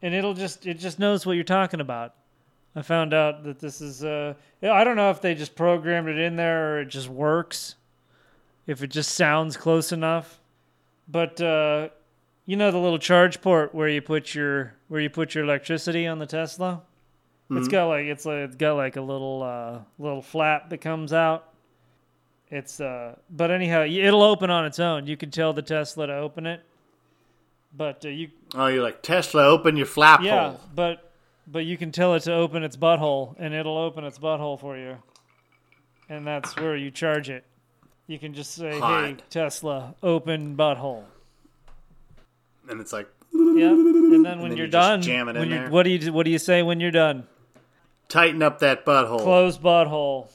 and 0.02 0.14
it'll 0.14 0.34
just 0.34 0.66
it 0.66 0.78
just 0.78 0.98
knows 0.98 1.26
what 1.26 1.32
you're 1.32 1.44
talking 1.44 1.80
about. 1.80 2.14
I 2.76 2.82
found 2.82 3.12
out 3.12 3.42
that 3.42 3.58
this 3.58 3.80
is 3.80 4.04
uh, 4.04 4.34
I 4.62 4.84
don't 4.84 4.96
know 4.96 5.10
if 5.10 5.20
they 5.20 5.34
just 5.34 5.56
programmed 5.56 6.08
it 6.08 6.18
in 6.18 6.36
there 6.36 6.74
or 6.76 6.80
it 6.82 6.86
just 6.86 7.08
works, 7.08 7.74
if 8.68 8.82
it 8.82 8.88
just 8.88 9.14
sounds 9.16 9.56
close 9.56 9.90
enough. 9.90 10.40
But 11.08 11.40
uh, 11.40 11.88
you 12.46 12.56
know 12.56 12.70
the 12.70 12.78
little 12.78 12.98
charge 13.00 13.40
port 13.42 13.74
where 13.74 13.88
you 13.88 14.00
put 14.00 14.32
your 14.34 14.74
where 14.86 15.00
you 15.00 15.10
put 15.10 15.34
your 15.34 15.42
electricity 15.44 16.06
on 16.06 16.20
the 16.20 16.26
Tesla. 16.26 16.82
It's 17.50 17.68
got 17.68 17.86
like 17.86 18.04
it's 18.06 18.26
like 18.26 18.36
it's 18.38 18.56
got 18.56 18.74
like 18.74 18.96
a 18.96 19.00
little 19.00 19.42
uh, 19.42 19.78
little 19.98 20.20
flap 20.22 20.68
that 20.70 20.78
comes 20.78 21.12
out. 21.14 21.48
It's 22.50 22.78
uh, 22.80 23.16
but 23.30 23.50
anyhow, 23.50 23.84
it'll 23.84 24.22
open 24.22 24.50
on 24.50 24.66
its 24.66 24.78
own. 24.78 25.06
You 25.06 25.16
can 25.16 25.30
tell 25.30 25.52
the 25.54 25.62
Tesla 25.62 26.06
to 26.08 26.14
open 26.14 26.46
it, 26.46 26.62
but 27.74 28.04
uh, 28.04 28.08
you 28.08 28.28
Oh, 28.54 28.66
you're 28.66 28.82
like 28.82 29.02
Tesla. 29.02 29.44
Open 29.46 29.76
your 29.76 29.86
flap 29.86 30.20
yeah, 30.22 30.50
hole. 30.50 30.60
but 30.74 31.10
but 31.46 31.64
you 31.64 31.78
can 31.78 31.90
tell 31.90 32.14
it 32.14 32.20
to 32.24 32.34
open 32.34 32.62
its 32.62 32.76
butthole, 32.76 33.34
and 33.38 33.54
it'll 33.54 33.78
open 33.78 34.04
its 34.04 34.18
butthole 34.18 34.60
for 34.60 34.76
you, 34.76 34.96
and 36.10 36.26
that's 36.26 36.54
where 36.56 36.76
you 36.76 36.90
charge 36.90 37.30
it. 37.30 37.44
You 38.06 38.18
can 38.18 38.34
just 38.34 38.54
say, 38.54 38.78
"Hey, 38.78 39.16
Tesla, 39.30 39.94
open 40.02 40.54
butthole." 40.56 41.04
And 42.68 42.78
it's 42.80 42.92
like 42.92 43.08
Yeah, 43.32 43.70
and 43.70 44.24
then 44.24 44.40
when 44.40 44.50
then 44.50 44.56
you're 44.56 44.66
you 44.66 44.72
just 44.72 44.72
done, 44.72 45.00
jam 45.02 45.28
it 45.28 45.36
in 45.36 45.40
when 45.40 45.48
you 45.50 45.58
there. 45.58 45.70
what 45.70 45.82
do 45.84 45.90
you 45.90 46.12
what 46.12 46.24
do 46.24 46.30
you 46.30 46.38
say 46.38 46.62
when 46.62 46.80
you're 46.80 46.90
done? 46.90 47.26
Tighten 48.08 48.42
up 48.42 48.58
that 48.60 48.84
butthole. 48.84 49.22
Close 49.22 49.58
butthole. 49.58 50.28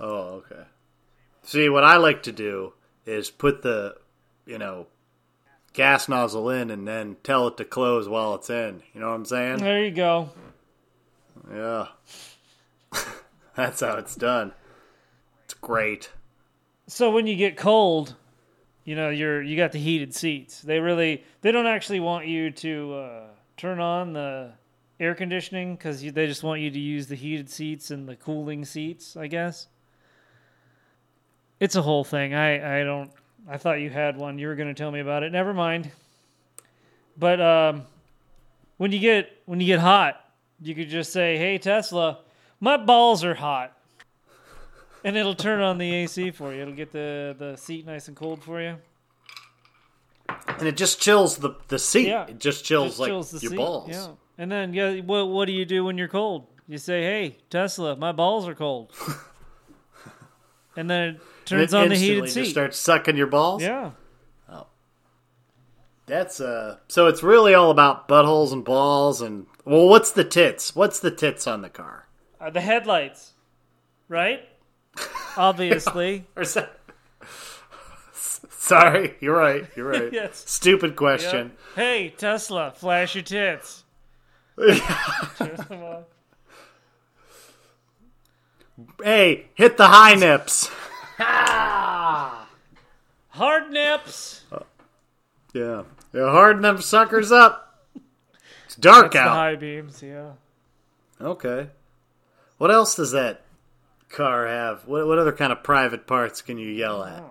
Oh, 0.00 0.42
okay. 0.50 0.64
See, 1.42 1.68
what 1.68 1.84
I 1.84 1.96
like 1.96 2.22
to 2.24 2.32
do 2.32 2.72
is 3.04 3.30
put 3.30 3.62
the, 3.62 3.96
you 4.46 4.58
know, 4.58 4.86
gas 5.72 6.08
nozzle 6.08 6.50
in 6.50 6.70
and 6.70 6.86
then 6.86 7.16
tell 7.22 7.48
it 7.48 7.56
to 7.58 7.64
close 7.64 8.08
while 8.08 8.34
it's 8.34 8.50
in. 8.50 8.82
You 8.94 9.00
know 9.00 9.08
what 9.08 9.14
I'm 9.14 9.24
saying? 9.24 9.58
There 9.58 9.84
you 9.84 9.90
go. 9.90 10.30
Yeah. 11.52 11.88
That's 13.56 13.80
how 13.80 13.96
it's 13.96 14.14
done. 14.14 14.52
It's 15.44 15.54
great. 15.54 16.10
So 16.86 17.10
when 17.10 17.26
you 17.26 17.36
get 17.36 17.56
cold, 17.56 18.14
you 18.84 18.96
know 18.96 19.10
you're 19.10 19.42
you 19.42 19.56
got 19.56 19.72
the 19.72 19.78
heated 19.78 20.14
seats. 20.14 20.60
They 20.60 20.80
really 20.80 21.24
they 21.42 21.52
don't 21.52 21.66
actually 21.66 22.00
want 22.00 22.26
you 22.26 22.50
to 22.50 22.94
uh, 22.94 23.22
turn 23.56 23.80
on 23.80 24.12
the 24.12 24.52
air 25.00 25.14
conditioning 25.14 25.74
because 25.74 26.00
they 26.02 26.26
just 26.26 26.42
want 26.44 26.60
you 26.60 26.70
to 26.70 26.78
use 26.78 27.08
the 27.08 27.16
heated 27.16 27.50
seats 27.50 27.90
and 27.90 28.08
the 28.08 28.14
cooling 28.14 28.64
seats. 28.64 29.16
I 29.16 29.26
guess 29.26 29.66
it's 31.58 31.74
a 31.74 31.82
whole 31.82 32.04
thing. 32.04 32.34
I 32.34 32.80
I 32.80 32.84
don't. 32.84 33.10
I 33.48 33.56
thought 33.56 33.80
you 33.80 33.90
had 33.90 34.16
one. 34.16 34.38
You 34.38 34.46
were 34.48 34.54
going 34.54 34.68
to 34.68 34.74
tell 34.74 34.90
me 34.92 35.00
about 35.00 35.22
it. 35.22 35.32
Never 35.32 35.54
mind. 35.54 35.90
But 37.16 37.40
um, 37.40 37.82
when 38.76 38.92
you 38.92 38.98
get 38.98 39.30
when 39.46 39.60
you 39.60 39.66
get 39.66 39.80
hot, 39.80 40.20
you 40.60 40.74
could 40.74 40.88
just 40.88 41.12
say, 41.12 41.36
"Hey 41.38 41.58
Tesla, 41.58 42.18
my 42.60 42.76
balls 42.76 43.24
are 43.24 43.34
hot." 43.34 43.76
And 45.02 45.16
it'll 45.16 45.34
turn 45.34 45.62
on 45.62 45.78
the 45.78 45.90
AC 45.94 46.30
for 46.32 46.52
you. 46.52 46.60
It'll 46.60 46.74
get 46.74 46.92
the, 46.92 47.34
the 47.38 47.56
seat 47.56 47.86
nice 47.86 48.08
and 48.08 48.14
cold 48.16 48.42
for 48.42 48.60
you. 48.60 48.76
And 50.58 50.68
it 50.68 50.76
just 50.76 51.00
chills 51.00 51.38
the, 51.38 51.54
the 51.68 51.78
seat. 51.78 52.08
Yeah. 52.08 52.26
It 52.26 52.38
just 52.38 52.66
chills 52.66 52.88
Just 52.88 53.00
like 53.00 53.08
chills 53.08 53.42
your 53.42 53.50
seat. 53.50 53.56
balls. 53.56 53.88
Yeah. 53.88 54.08
And 54.40 54.50
then 54.50 54.72
yeah, 54.72 55.00
what 55.00 55.28
what 55.28 55.44
do 55.44 55.52
you 55.52 55.66
do 55.66 55.84
when 55.84 55.98
you're 55.98 56.08
cold? 56.08 56.46
You 56.66 56.78
say, 56.78 57.02
"Hey, 57.02 57.36
Tesla, 57.50 57.94
my 57.94 58.10
balls 58.10 58.48
are 58.48 58.54
cold." 58.54 58.90
and 60.76 60.88
then 60.88 61.16
it 61.16 61.20
turns 61.44 61.74
it 61.74 61.76
on 61.76 61.90
the 61.90 61.94
heated 61.94 62.22
just 62.24 62.34
seat. 62.34 62.44
starts 62.46 62.78
sucking 62.78 63.18
your 63.18 63.26
balls. 63.26 63.62
Yeah. 63.62 63.90
Oh, 64.48 64.66
That's 66.06 66.40
uh 66.40 66.78
so 66.88 67.06
it's 67.06 67.22
really 67.22 67.52
all 67.52 67.70
about 67.70 68.08
buttholes 68.08 68.50
and 68.50 68.64
balls 68.64 69.20
and 69.20 69.44
well 69.66 69.86
what's 69.86 70.10
the 70.10 70.24
tits? 70.24 70.74
What's 70.74 71.00
the 71.00 71.10
tits 71.10 71.46
on 71.46 71.60
the 71.60 71.68
car? 71.68 72.08
Uh, 72.40 72.48
the 72.48 72.62
headlights. 72.62 73.34
Right? 74.08 74.48
Obviously. 75.36 76.24
That 76.34 76.70
Sorry, 78.48 79.16
you're 79.20 79.36
right. 79.36 79.66
You're 79.76 79.88
right. 79.88 80.10
Yes. 80.14 80.44
Stupid 80.46 80.92
Yep. 80.92 80.96
question. 80.96 81.52
Hey, 81.76 82.14
Tesla, 82.16 82.72
flash 82.74 83.14
your 83.14 83.22
tits. 83.24 83.84
Turn 85.38 85.56
them 85.68 85.82
on. 85.82 86.04
Hey, 89.02 89.46
hit 89.54 89.76
the 89.76 89.88
high 89.88 90.14
nips. 90.14 90.70
Hard 91.18 92.46
nips. 93.70 94.42
Uh, 94.52 94.60
yeah. 95.54 95.82
Yeah, 96.12 96.30
harden 96.32 96.62
them 96.62 96.80
suckers 96.80 97.30
up. 97.30 97.84
It's 98.66 98.74
dark 98.76 99.12
That's 99.12 99.24
the 99.24 99.30
out. 99.30 99.36
high 99.36 99.54
beams, 99.56 100.02
yeah. 100.02 100.32
Okay. 101.20 101.68
What 102.58 102.70
else 102.72 102.94
does 102.96 103.12
that 103.12 103.42
car 104.08 104.46
have? 104.46 104.86
What 104.88 105.06
what 105.06 105.18
other 105.18 105.32
kind 105.32 105.52
of 105.52 105.62
private 105.62 106.06
parts 106.06 106.42
can 106.42 106.58
you 106.58 106.68
yell 106.68 107.04
at? 107.04 107.22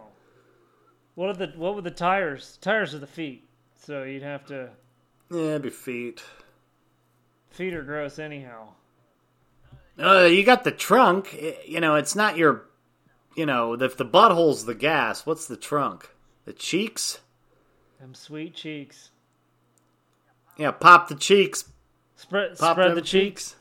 What 1.16 1.30
are 1.30 1.34
the 1.34 1.48
what 1.58 1.76
were 1.76 1.82
the 1.82 1.92
tires? 1.92 2.58
Tires 2.62 2.94
are 2.96 3.00
the 3.00 3.08
feet. 3.08 3.44
So 3.86 4.04
you'd 4.04 4.24
have 4.24 4.46
to 4.46 4.70
Yeah, 5.30 5.40
it'd 5.42 5.62
be 5.64 5.70
feet. 5.70 6.24
Feet 7.50 7.74
are 7.74 7.84
gross 7.84 8.20
anyhow. 8.20 8.70
Uh, 10.02 10.22
you 10.26 10.44
got 10.44 10.64
the 10.64 10.72
trunk. 10.72 11.30
I- 11.34 11.58
You 11.66 11.80
know, 11.82 11.96
it's 11.96 12.16
not 12.16 12.38
your. 12.38 12.66
You 13.36 13.46
know, 13.46 13.74
if 13.74 13.96
the 13.98 14.06
butthole's 14.06 14.66
the 14.66 14.76
gas, 14.76 15.26
what's 15.26 15.46
the 15.48 15.56
trunk? 15.58 16.10
The 16.46 16.54
cheeks? 16.54 17.20
Them 18.00 18.14
sweet 18.14 18.56
cheeks. 18.56 19.12
Yeah, 20.58 20.72
pop 20.72 21.08
the 21.10 21.16
cheeks. 21.16 21.66
Spread 22.16 22.58
Pop 22.58 22.76
spread 22.76 22.96
the 22.96 23.02
cheeks. 23.02 23.56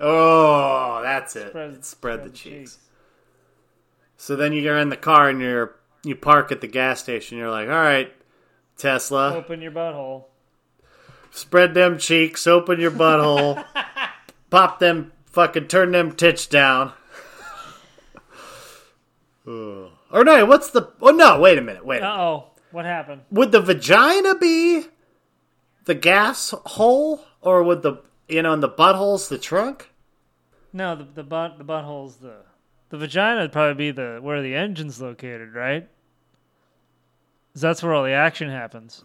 Oh, 0.00 1.00
that's 1.02 1.36
it. 1.36 1.50
Spread, 1.50 1.84
Spread, 1.84 2.24
the, 2.24 2.30
cheeks. 2.30 2.78
So 4.16 4.36
then 4.36 4.52
you're 4.52 4.78
in 4.78 4.88
the 4.88 4.96
car 4.96 5.28
and 5.28 5.40
you're 5.40 5.76
you 6.02 6.16
park 6.16 6.50
at 6.50 6.60
the 6.60 6.66
gas 6.66 7.00
station. 7.00 7.36
You're 7.38 7.50
like, 7.50 7.68
all 7.68 7.74
right, 7.74 8.12
Tesla, 8.78 9.34
Open 9.36 9.60
your 9.60 9.72
butthole. 9.72 10.24
Spread 11.32 11.74
them 11.74 11.98
cheeks, 11.98 12.46
open 12.46 12.78
your 12.78 12.92
butthole, 12.92 13.64
pop 14.50 14.78
them, 14.78 15.10
fucking 15.26 15.66
turn 15.66 15.90
them 15.90 16.12
tits 16.12 16.46
down. 16.46 16.92
Ugh. 19.44 19.90
or 20.12 20.22
no, 20.24 20.44
what's 20.46 20.70
the? 20.70 20.92
Oh 21.00 21.10
no, 21.10 21.40
wait 21.40 21.58
a 21.58 21.62
minute, 21.62 21.84
wait. 21.84 22.02
Uh 22.02 22.16
oh. 22.16 22.48
What 22.70 22.84
happened? 22.84 23.22
Would 23.30 23.52
the 23.52 23.60
vagina 23.60 24.36
be 24.36 24.86
the 25.84 25.94
gas 25.94 26.54
hole, 26.64 27.24
or 27.40 27.62
would 27.64 27.82
the 27.82 28.02
you 28.28 28.40
know, 28.42 28.52
and 28.52 28.62
the 28.62 28.68
butthole's 28.68 29.28
the 29.28 29.38
trunk? 29.38 29.90
No, 30.72 30.94
the 30.94 31.04
the 31.04 31.22
butt 31.24 31.58
the 31.58 31.64
butthole's 31.64 32.16
the 32.16 32.36
the 32.88 32.98
vagina 32.98 33.42
would 33.42 33.52
probably 33.52 33.74
be 33.74 33.90
the 33.90 34.20
where 34.22 34.40
the 34.42 34.54
engine's 34.54 35.00
located, 35.00 35.54
right? 35.54 35.88
that's 37.54 37.82
where 37.82 37.92
all 37.92 38.04
the 38.04 38.12
action 38.12 38.48
happens. 38.48 39.04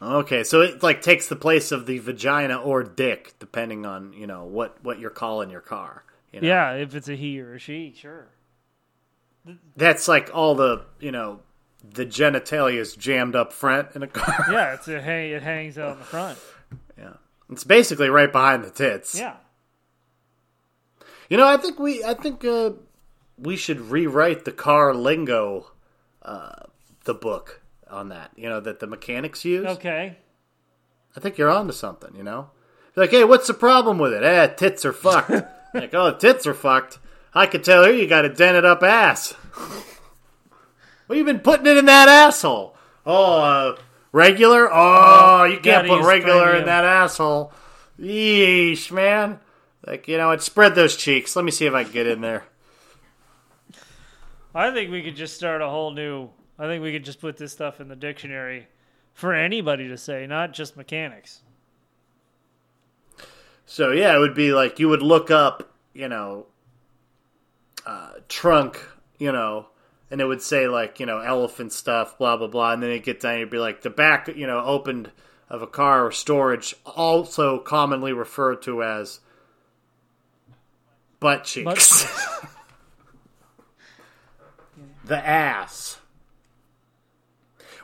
Okay, 0.00 0.44
so 0.44 0.60
it 0.60 0.82
like 0.82 1.00
takes 1.00 1.28
the 1.28 1.36
place 1.36 1.72
of 1.72 1.86
the 1.86 1.98
vagina 1.98 2.56
or 2.56 2.82
dick, 2.82 3.34
depending 3.38 3.86
on 3.86 4.12
you 4.12 4.26
know 4.26 4.44
what 4.44 4.82
what 4.84 4.98
you're 4.98 5.10
calling 5.10 5.50
your 5.50 5.62
car. 5.62 6.04
You 6.32 6.42
know? 6.42 6.48
Yeah, 6.48 6.72
if 6.74 6.94
it's 6.94 7.08
a 7.08 7.16
he 7.16 7.40
or 7.40 7.54
a 7.54 7.58
she, 7.58 7.94
sure. 7.96 8.28
that's 9.74 10.06
like 10.06 10.30
all 10.34 10.54
the 10.54 10.84
you 11.00 11.12
know 11.12 11.40
the 11.82 12.04
genitalia 12.04 12.78
is 12.78 12.94
jammed 12.94 13.34
up 13.34 13.54
front 13.54 13.88
in 13.94 14.02
a 14.02 14.06
car. 14.06 14.46
Yeah, 14.52 14.74
it's 14.74 14.88
a 14.88 15.00
hang 15.00 15.30
it 15.30 15.42
hangs 15.42 15.78
out 15.78 15.92
in 15.92 15.98
the 15.98 16.04
front. 16.04 16.38
yeah, 16.98 17.14
it's 17.50 17.64
basically 17.64 18.10
right 18.10 18.30
behind 18.30 18.64
the 18.64 18.70
tits. 18.70 19.18
Yeah. 19.18 19.36
You 21.30 21.38
know, 21.38 21.46
I 21.46 21.56
think 21.56 21.78
we 21.78 22.04
I 22.04 22.12
think 22.12 22.44
uh, 22.44 22.72
we 23.38 23.56
should 23.56 23.80
rewrite 23.80 24.44
the 24.44 24.52
car 24.52 24.94
lingo, 24.94 25.70
uh, 26.20 26.64
the 27.04 27.14
book 27.14 27.62
on 27.90 28.08
that. 28.10 28.30
You 28.36 28.48
know 28.48 28.60
that 28.60 28.80
the 28.80 28.86
mechanics 28.86 29.44
use. 29.44 29.66
Okay. 29.66 30.16
I 31.16 31.20
think 31.20 31.38
you're 31.38 31.50
onto 31.50 31.72
something, 31.72 32.14
you 32.14 32.22
know? 32.22 32.50
Like, 32.94 33.10
hey, 33.10 33.24
what's 33.24 33.46
the 33.46 33.54
problem 33.54 33.98
with 33.98 34.12
it? 34.12 34.22
Eh, 34.22 34.46
tits 34.48 34.84
are 34.84 34.92
fucked. 34.92 35.30
like, 35.74 35.94
oh, 35.94 36.14
tits 36.14 36.46
are 36.46 36.54
fucked. 36.54 36.98
I 37.34 37.46
could 37.46 37.64
tell 37.64 37.84
here 37.84 37.92
you 37.92 38.06
got 38.06 38.24
a 38.24 38.30
dented 38.30 38.64
up 38.64 38.82
ass. 38.82 39.32
what 41.06 41.18
you 41.18 41.24
been 41.24 41.40
putting 41.40 41.66
it 41.66 41.76
in 41.76 41.84
that 41.86 42.08
asshole? 42.08 42.74
Oh, 43.04 43.40
uh, 43.40 43.76
regular? 44.12 44.68
Oh, 44.72 45.44
you 45.44 45.60
can't 45.60 45.86
put 45.86 46.04
regular 46.04 46.56
in 46.56 46.64
that 46.64 46.84
asshole. 46.84 47.52
Yeesh, 48.00 48.90
man. 48.90 49.40
Like, 49.86 50.08
you 50.08 50.16
know 50.16 50.30
it 50.32 50.42
Spread 50.42 50.74
those 50.74 50.96
cheeks. 50.96 51.36
Let 51.36 51.44
me 51.44 51.50
see 51.50 51.66
if 51.66 51.74
I 51.74 51.84
can 51.84 51.92
get 51.92 52.06
in 52.06 52.20
there. 52.20 52.44
I 54.54 54.72
think 54.72 54.90
we 54.90 55.02
could 55.02 55.16
just 55.16 55.34
start 55.34 55.60
a 55.60 55.68
whole 55.68 55.90
new 55.90 56.30
I 56.58 56.66
think 56.66 56.82
we 56.82 56.92
could 56.92 57.04
just 57.04 57.20
put 57.20 57.36
this 57.36 57.52
stuff 57.52 57.80
in 57.80 57.88
the 57.88 57.96
dictionary 57.96 58.68
for 59.12 59.34
anybody 59.34 59.88
to 59.88 59.96
say, 59.96 60.26
not 60.26 60.52
just 60.52 60.76
mechanics. 60.76 61.42
So 63.66 63.90
yeah, 63.90 64.14
it 64.14 64.18
would 64.18 64.34
be 64.34 64.52
like 64.52 64.78
you 64.78 64.88
would 64.88 65.02
look 65.02 65.30
up, 65.30 65.74
you 65.92 66.08
know, 66.08 66.46
uh, 67.84 68.12
trunk, 68.28 68.80
you 69.18 69.32
know, 69.32 69.66
and 70.10 70.20
it 70.20 70.24
would 70.24 70.42
say 70.42 70.68
like 70.68 71.00
you 71.00 71.06
know 71.06 71.18
elephant 71.18 71.72
stuff, 71.72 72.16
blah 72.16 72.36
blah 72.36 72.46
blah, 72.46 72.72
and 72.72 72.82
then 72.82 72.90
it 72.90 73.04
get 73.04 73.20
down, 73.20 73.40
you'd 73.40 73.50
be 73.50 73.58
like 73.58 73.82
the 73.82 73.90
back, 73.90 74.28
you 74.28 74.46
know, 74.46 74.62
opened 74.64 75.10
of 75.48 75.62
a 75.62 75.66
car 75.66 76.06
or 76.06 76.12
storage, 76.12 76.74
also 76.84 77.58
commonly 77.58 78.12
referred 78.12 78.62
to 78.62 78.82
as 78.82 79.20
butt 81.20 81.44
cheeks, 81.44 82.06
the 85.04 85.26
ass. 85.26 85.98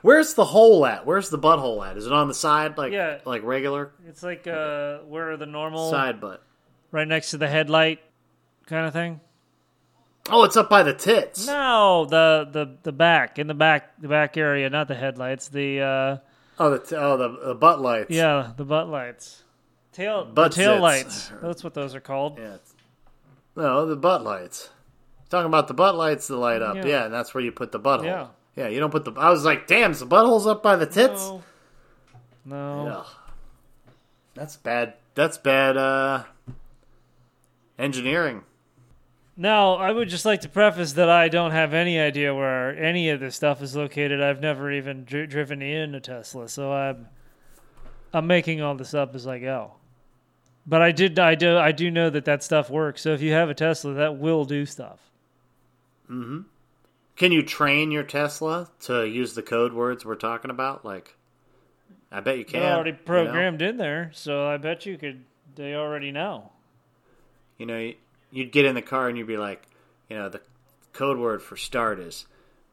Where's 0.02 0.34
the 0.34 0.44
hole 0.44 0.84
at? 0.84 1.06
Where's 1.06 1.30
the 1.30 1.38
butthole 1.38 1.86
at? 1.88 1.96
Is 1.96 2.06
it 2.06 2.12
on 2.12 2.28
the 2.28 2.34
side, 2.34 2.76
like 2.76 2.92
Yeah. 2.92 3.18
like 3.24 3.42
regular 3.44 3.92
It's 4.08 4.22
like 4.22 4.46
uh 4.46 4.98
where 5.00 5.36
the 5.36 5.46
normal 5.46 5.90
side 5.90 6.20
butt? 6.20 6.42
right 6.90 7.06
next 7.08 7.30
to 7.30 7.38
the 7.38 7.48
headlight 7.48 8.00
kind 8.66 8.86
of 8.86 8.92
thing. 8.92 9.20
Oh, 10.30 10.44
it's 10.44 10.56
up 10.56 10.68
by 10.70 10.82
the 10.84 10.92
tits. 10.94 11.46
No, 11.46 12.04
the 12.04 12.48
the 12.50 12.76
the 12.82 12.92
back 12.92 13.38
in 13.38 13.46
the 13.46 13.54
back 13.54 14.00
the 14.00 14.08
back 14.08 14.36
area, 14.36 14.68
not 14.70 14.88
the 14.88 14.94
headlights. 14.94 15.48
The 15.48 15.80
uh 15.80 16.16
Oh, 16.58 16.70
the 16.70 16.78
t- 16.78 16.94
oh 16.96 17.16
the, 17.16 17.28
the 17.48 17.54
butt 17.54 17.80
lights. 17.80 18.10
yeah, 18.10 18.52
the 18.56 18.64
butt 18.64 18.88
lights, 18.88 19.42
tail 19.92 20.24
Butt 20.24 20.52
tail 20.52 20.74
zits. 20.76 20.80
lights. 20.80 21.32
That's 21.42 21.64
what 21.64 21.74
those 21.74 21.94
are 21.94 22.00
called. 22.00 22.38
Yeah. 22.38 22.58
No, 23.56 23.86
the 23.86 23.96
butt 23.96 24.22
lights. 24.22 24.70
Talking 25.28 25.46
about 25.46 25.66
the 25.66 25.74
butt 25.74 25.96
lights 25.96 26.28
that 26.28 26.36
light 26.36 26.60
up. 26.62 26.76
Yeah. 26.76 26.86
Yeah, 26.86 27.04
and 27.06 27.14
that's 27.14 27.34
where 27.34 27.42
you 27.42 27.50
put 27.52 27.72
the 27.72 27.80
butthole. 27.80 28.04
Yeah. 28.04 28.26
Yeah, 28.56 28.68
you 28.68 28.80
don't 28.80 28.90
put 28.90 29.04
the. 29.04 29.12
I 29.12 29.30
was 29.30 29.44
like, 29.44 29.66
damn, 29.66 29.92
is 29.92 30.00
the 30.00 30.06
butthole's 30.06 30.46
up 30.46 30.62
by 30.62 30.76
the 30.76 30.86
tits? 30.86 31.30
No, 32.44 32.84
no. 32.84 33.04
That's 34.34 34.56
bad. 34.56 34.94
That's 35.14 35.38
bad. 35.38 35.76
uh 35.76 36.24
Engineering. 37.78 38.42
Now, 39.36 39.74
I 39.74 39.90
would 39.90 40.08
just 40.10 40.26
like 40.26 40.42
to 40.42 40.48
preface 40.48 40.92
that 40.92 41.08
I 41.08 41.28
don't 41.28 41.52
have 41.52 41.72
any 41.72 41.98
idea 41.98 42.34
where 42.34 42.76
any 42.76 43.08
of 43.08 43.18
this 43.20 43.34
stuff 43.34 43.62
is 43.62 43.74
located. 43.74 44.22
I've 44.22 44.40
never 44.40 44.70
even 44.70 45.04
dri- 45.04 45.26
driven 45.26 45.62
in 45.62 45.94
a 45.94 46.00
Tesla, 46.00 46.48
so 46.48 46.70
I'm 46.72 47.08
I'm 48.12 48.26
making 48.26 48.60
all 48.60 48.74
this 48.74 48.92
up 48.92 49.14
as 49.14 49.26
I 49.26 49.38
go. 49.38 49.72
But 50.66 50.82
I 50.82 50.92
did 50.92 51.18
I 51.18 51.34
do 51.34 51.56
I 51.56 51.72
do 51.72 51.90
know 51.90 52.10
that 52.10 52.26
that 52.26 52.42
stuff 52.42 52.68
works. 52.68 53.00
So 53.00 53.14
if 53.14 53.22
you 53.22 53.32
have 53.32 53.48
a 53.48 53.54
Tesla, 53.54 53.94
that 53.94 54.18
will 54.18 54.44
do 54.44 54.66
stuff. 54.66 55.00
Can 57.16 57.30
you 57.32 57.42
train 57.42 57.90
your 57.90 58.02
Tesla 58.02 58.70
to 58.80 59.06
use 59.06 59.34
the 59.34 59.42
code 59.42 59.72
words 59.72 60.04
we're 60.04 60.14
talking 60.14 60.50
about? 60.50 60.84
Like, 60.84 61.16
I 62.10 62.20
bet 62.20 62.38
you 62.38 62.44
can. 62.44 62.60
They're 62.60 62.74
already 62.74 62.90
you 62.90 62.96
know? 62.96 63.02
programmed 63.04 63.62
in 63.62 63.76
there, 63.76 64.10
so 64.14 64.46
I 64.46 64.56
bet 64.56 64.86
you 64.86 64.96
could. 64.98 65.24
They 65.54 65.74
already 65.74 66.10
know. 66.12 66.52
You 67.58 67.66
know, 67.66 67.78
you- 67.78 67.96
you'd 68.30 68.50
get 68.52 68.64
in 68.64 68.74
the 68.74 68.82
car 68.82 69.08
and 69.08 69.18
you'd 69.18 69.26
be 69.26 69.36
like, 69.36 69.62
you 70.08 70.16
know, 70.16 70.28
the 70.30 70.40
code 70.94 71.18
word 71.18 71.42
for 71.42 71.56
start 71.56 71.98
is, 71.98 72.26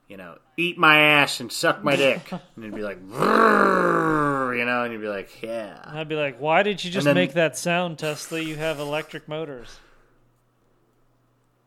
you 0.08 0.16
know, 0.16 0.38
eat 0.56 0.78
my 0.78 0.98
ass 1.00 1.42
and 1.42 1.52
suck 1.52 1.84
my 1.84 1.98
dick. 1.98 2.32
and 2.32 2.42
you'd 2.64 2.74
be 2.74 2.82
like, 2.82 2.98
you 3.02 4.66
know, 4.66 4.84
and 4.84 4.94
you'd 4.94 5.02
be 5.02 5.08
like, 5.10 5.42
yeah. 5.42 5.82
And 5.90 6.00
I'd 6.00 6.08
be 6.10 6.16
like, 6.16 6.40
"Why 6.40 6.64
did 6.64 6.84
you 6.84 6.90
just 6.92 7.06
then- 7.06 7.16
make 7.16 7.34
that 7.34 7.58
sound, 7.58 8.00
Tesla? 8.00 8.40
You 8.40 8.56
have 8.56 8.80
electric 8.80 9.28
motors." 9.28 9.80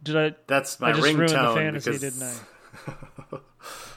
Did 0.02 0.16
I? 0.16 0.35
That's 0.46 0.80
my 0.80 0.88
I 0.88 0.92
just 0.92 1.02
ruined 1.04 1.28
the 1.28 1.35
ringtone 1.35 1.54
fantasy, 1.54 1.90
because 1.90 2.00
didn't 2.00 2.22
I? 2.22 2.35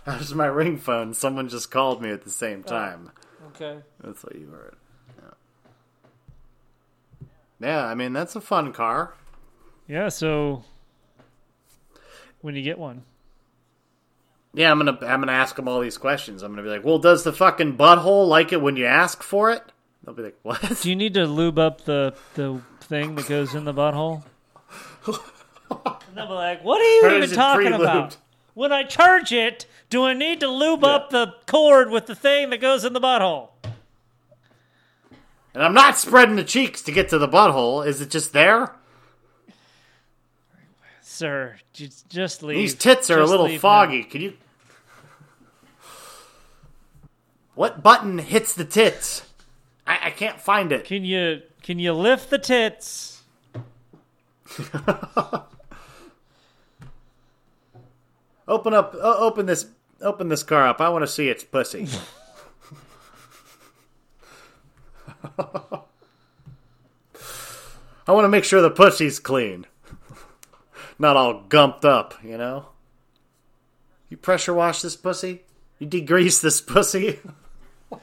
that 0.06 0.20
was 0.20 0.34
my 0.34 0.46
ring 0.48 0.78
phone. 0.78 1.14
Someone 1.14 1.50
just 1.50 1.72
called 1.72 2.02
me 2.02 2.10
at 2.12 2.24
the 2.24 2.30
same 2.30 2.64
Oh. 2.68 2.70
time. 2.70 3.12
Okay. 3.56 3.80
That's 4.04 4.24
what 4.24 4.36
you 4.36 4.48
heard. 4.48 4.76
Yeah. 5.22 5.30
yeah, 7.60 7.86
I 7.86 7.96
mean 7.96 8.14
that's 8.14 8.36
a 8.36 8.42
fun 8.42 8.74
car. 8.74 9.14
Yeah. 9.88 10.10
So 10.10 10.64
when 12.42 12.56
you 12.56 12.62
get 12.62 12.78
one, 12.78 13.04
Yeah, 14.54 14.72
I'm 14.72 14.78
gonna 14.78 14.98
I'm 15.02 15.20
gonna 15.22 15.32
ask 15.32 15.56
them 15.56 15.68
all 15.68 15.80
these 15.80 15.98
questions. 15.98 16.44
I'm 16.44 16.52
gonna 16.52 16.64
be 16.64 16.70
like, 16.70 16.84
well, 16.84 17.00
does 17.00 17.24
the 17.24 17.34
fucking 17.34 17.78
butthole 17.78 18.28
like 18.28 18.52
it 18.54 18.62
when 18.62 18.76
you 18.78 18.86
ask 18.86 19.24
for 19.24 19.52
it? 19.52 19.64
They'll 20.04 20.14
be 20.16 20.24
like, 20.24 20.38
what? 20.44 20.62
do 20.82 20.90
you 20.90 20.96
need 20.96 21.14
to 21.16 21.26
lube 21.26 21.58
up 21.60 21.86
the 21.86 22.14
the 22.36 22.62
thing 22.82 23.16
that 23.16 23.28
goes 23.28 23.56
in 23.56 23.64
the 23.66 23.74
butthole? 23.74 24.24
And 25.68 26.16
they'll 26.16 26.28
be 26.28 26.34
like, 26.34 26.64
"What 26.64 26.80
are 26.80 26.84
you 26.84 27.02
Or 27.04 27.16
even 27.18 27.30
talking 27.36 27.68
pre-lubed? 27.68 27.82
about? 27.82 28.18
When 28.56 28.72
I 28.72 28.84
charge 28.84 29.32
it, 29.32 29.68
do 29.92 30.04
I 30.04 30.14
need 30.14 30.40
to 30.40 30.48
lube 30.48 30.84
up 30.84 31.12
the 31.12 31.36
cord 31.46 31.92
with 31.92 32.08
the 32.08 32.16
thing 32.16 32.50
that 32.50 32.60
goes 32.60 32.84
in 32.84 32.94
the 32.94 33.02
butthole?" 33.02 33.50
And 35.54 35.64
I'm 35.64 35.74
not 35.74 35.98
spreading 35.98 36.36
the 36.36 36.44
cheeks 36.44 36.82
to 36.82 36.92
get 36.92 37.10
to 37.10 37.18
the 37.18 37.28
butthole. 37.30 37.86
Is 37.86 38.02
it 38.02 38.10
just 38.10 38.34
there? 38.34 38.74
Sir, 41.02 41.58
just 42.10 42.44
leave. 42.44 42.58
These 42.58 42.76
tits 42.76 43.10
are 43.10 43.22
a 43.22 43.26
little 43.26 43.48
foggy. 43.58 44.04
Can 44.04 44.22
you? 44.22 44.34
What 47.54 47.82
button 47.82 48.18
hits 48.18 48.54
the 48.54 48.66
tits? 48.66 49.24
I, 49.88 50.08
I 50.08 50.10
can't 50.10 50.42
find 50.42 50.72
it. 50.72 50.84
Can 50.84 51.06
you 51.06 51.42
can 51.62 51.80
you 51.80 51.94
lift 51.94 52.30
the 52.30 52.38
tits? 52.38 53.24
Open 58.48 58.74
up. 58.74 58.94
Uh, 58.96 59.18
open 59.18 59.46
this. 59.46 59.68
Open 60.02 60.28
this 60.30 60.44
car 60.44 60.68
up. 60.68 60.82
I 60.82 60.90
want 60.90 61.04
to 61.04 61.08
see 61.08 61.30
its 61.30 61.44
pussy. 61.44 61.88
I 68.08 68.12
want 68.12 68.26
to 68.26 68.30
make 68.30 68.44
sure 68.44 68.62
the 68.62 68.70
pussy's 68.70 69.20
clean. 69.20 69.66
Not 71.00 71.18
all 71.18 71.44
gumped 71.44 71.86
up, 71.86 72.14
you 72.24 72.38
know? 72.38 72.68
You 74.10 74.18
pressure 74.18 74.54
wash 74.54 74.82
this 74.82 74.96
pussy? 74.96 75.44
You 75.80 75.88
degrease 75.88 76.42
this 76.42 76.62
pussy? 76.62 77.20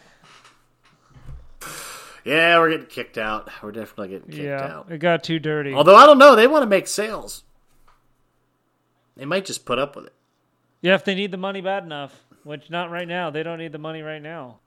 yeah, 2.25 2.59
we're 2.59 2.71
getting 2.71 2.87
kicked 2.87 3.17
out. 3.17 3.49
We're 3.63 3.73
definitely 3.73 4.09
getting 4.09 4.31
kicked 4.31 4.43
yeah, 4.43 4.79
out. 4.79 4.91
it 4.91 4.99
got 4.99 5.23
too 5.23 5.39
dirty. 5.39 5.73
Although 5.73 5.97
I 5.97 6.05
don't 6.05 6.19
know, 6.19 6.35
they 6.35 6.49
want 6.49 6.63
to 6.63 6.69
make 6.69 6.89
sales. 6.89 7.45
They 9.17 9.25
might 9.25 9.45
just 9.45 9.65
put 9.65 9.79
up 9.79 9.95
with 9.95 10.07
it. 10.07 10.15
Yeah, 10.83 10.95
if 10.95 11.05
they 11.05 11.15
need 11.15 11.31
the 11.31 11.37
money 11.39 11.61
bad 11.61 11.85
enough, 11.85 12.15
which 12.45 12.69
not 12.71 12.91
right 12.91 13.09
now. 13.09 13.31
They 13.31 13.43
don't 13.43 13.59
need 13.59 13.73
the 13.73 13.79
money 13.79 14.03
right 14.03 14.23
now. 14.23 14.59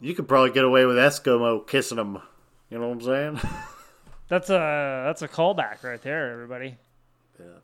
You 0.00 0.14
could 0.14 0.28
probably 0.28 0.50
get 0.50 0.64
away 0.64 0.86
with 0.86 0.96
Eskimo 0.96 1.66
kissing 1.66 1.96
them. 1.96 2.22
You 2.70 2.78
know 2.78 2.88
what 2.88 2.94
I'm 2.94 3.00
saying? 3.02 3.40
That's 4.28 4.48
a 4.48 5.04
that's 5.06 5.20
a 5.20 5.28
callback 5.28 5.84
right 5.84 6.00
there, 6.00 6.32
everybody. 6.32 6.78
Yeah. 7.38 7.58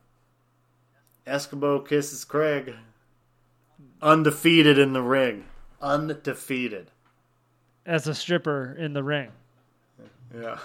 Eskimo 1.26 1.88
kisses 1.88 2.24
Craig. 2.24 2.74
Undefeated 4.02 4.78
in 4.78 4.92
the 4.92 5.00
ring. 5.00 5.46
Undefeated. 5.80 6.90
As 7.86 8.06
a 8.06 8.14
stripper 8.14 8.76
in 8.78 8.92
the 8.92 9.02
ring. 9.02 9.30
Yeah. 10.38 10.58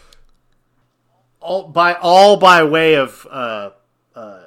All 1.40 1.68
by 1.68 1.94
all 1.94 2.36
by 2.36 2.62
way 2.62 2.94
of 2.94 3.26
uh, 3.30 3.70
uh, 4.14 4.42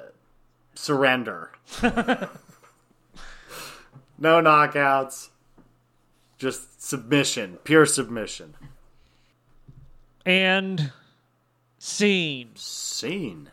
surrender. 0.82 1.50
no 1.82 2.28
knockouts. 4.18 5.28
Just 6.38 6.82
submission, 6.82 7.58
pure 7.62 7.86
submission. 7.86 8.54
And 10.26 10.92
scene. 11.78 12.50
Scene. 12.56 13.52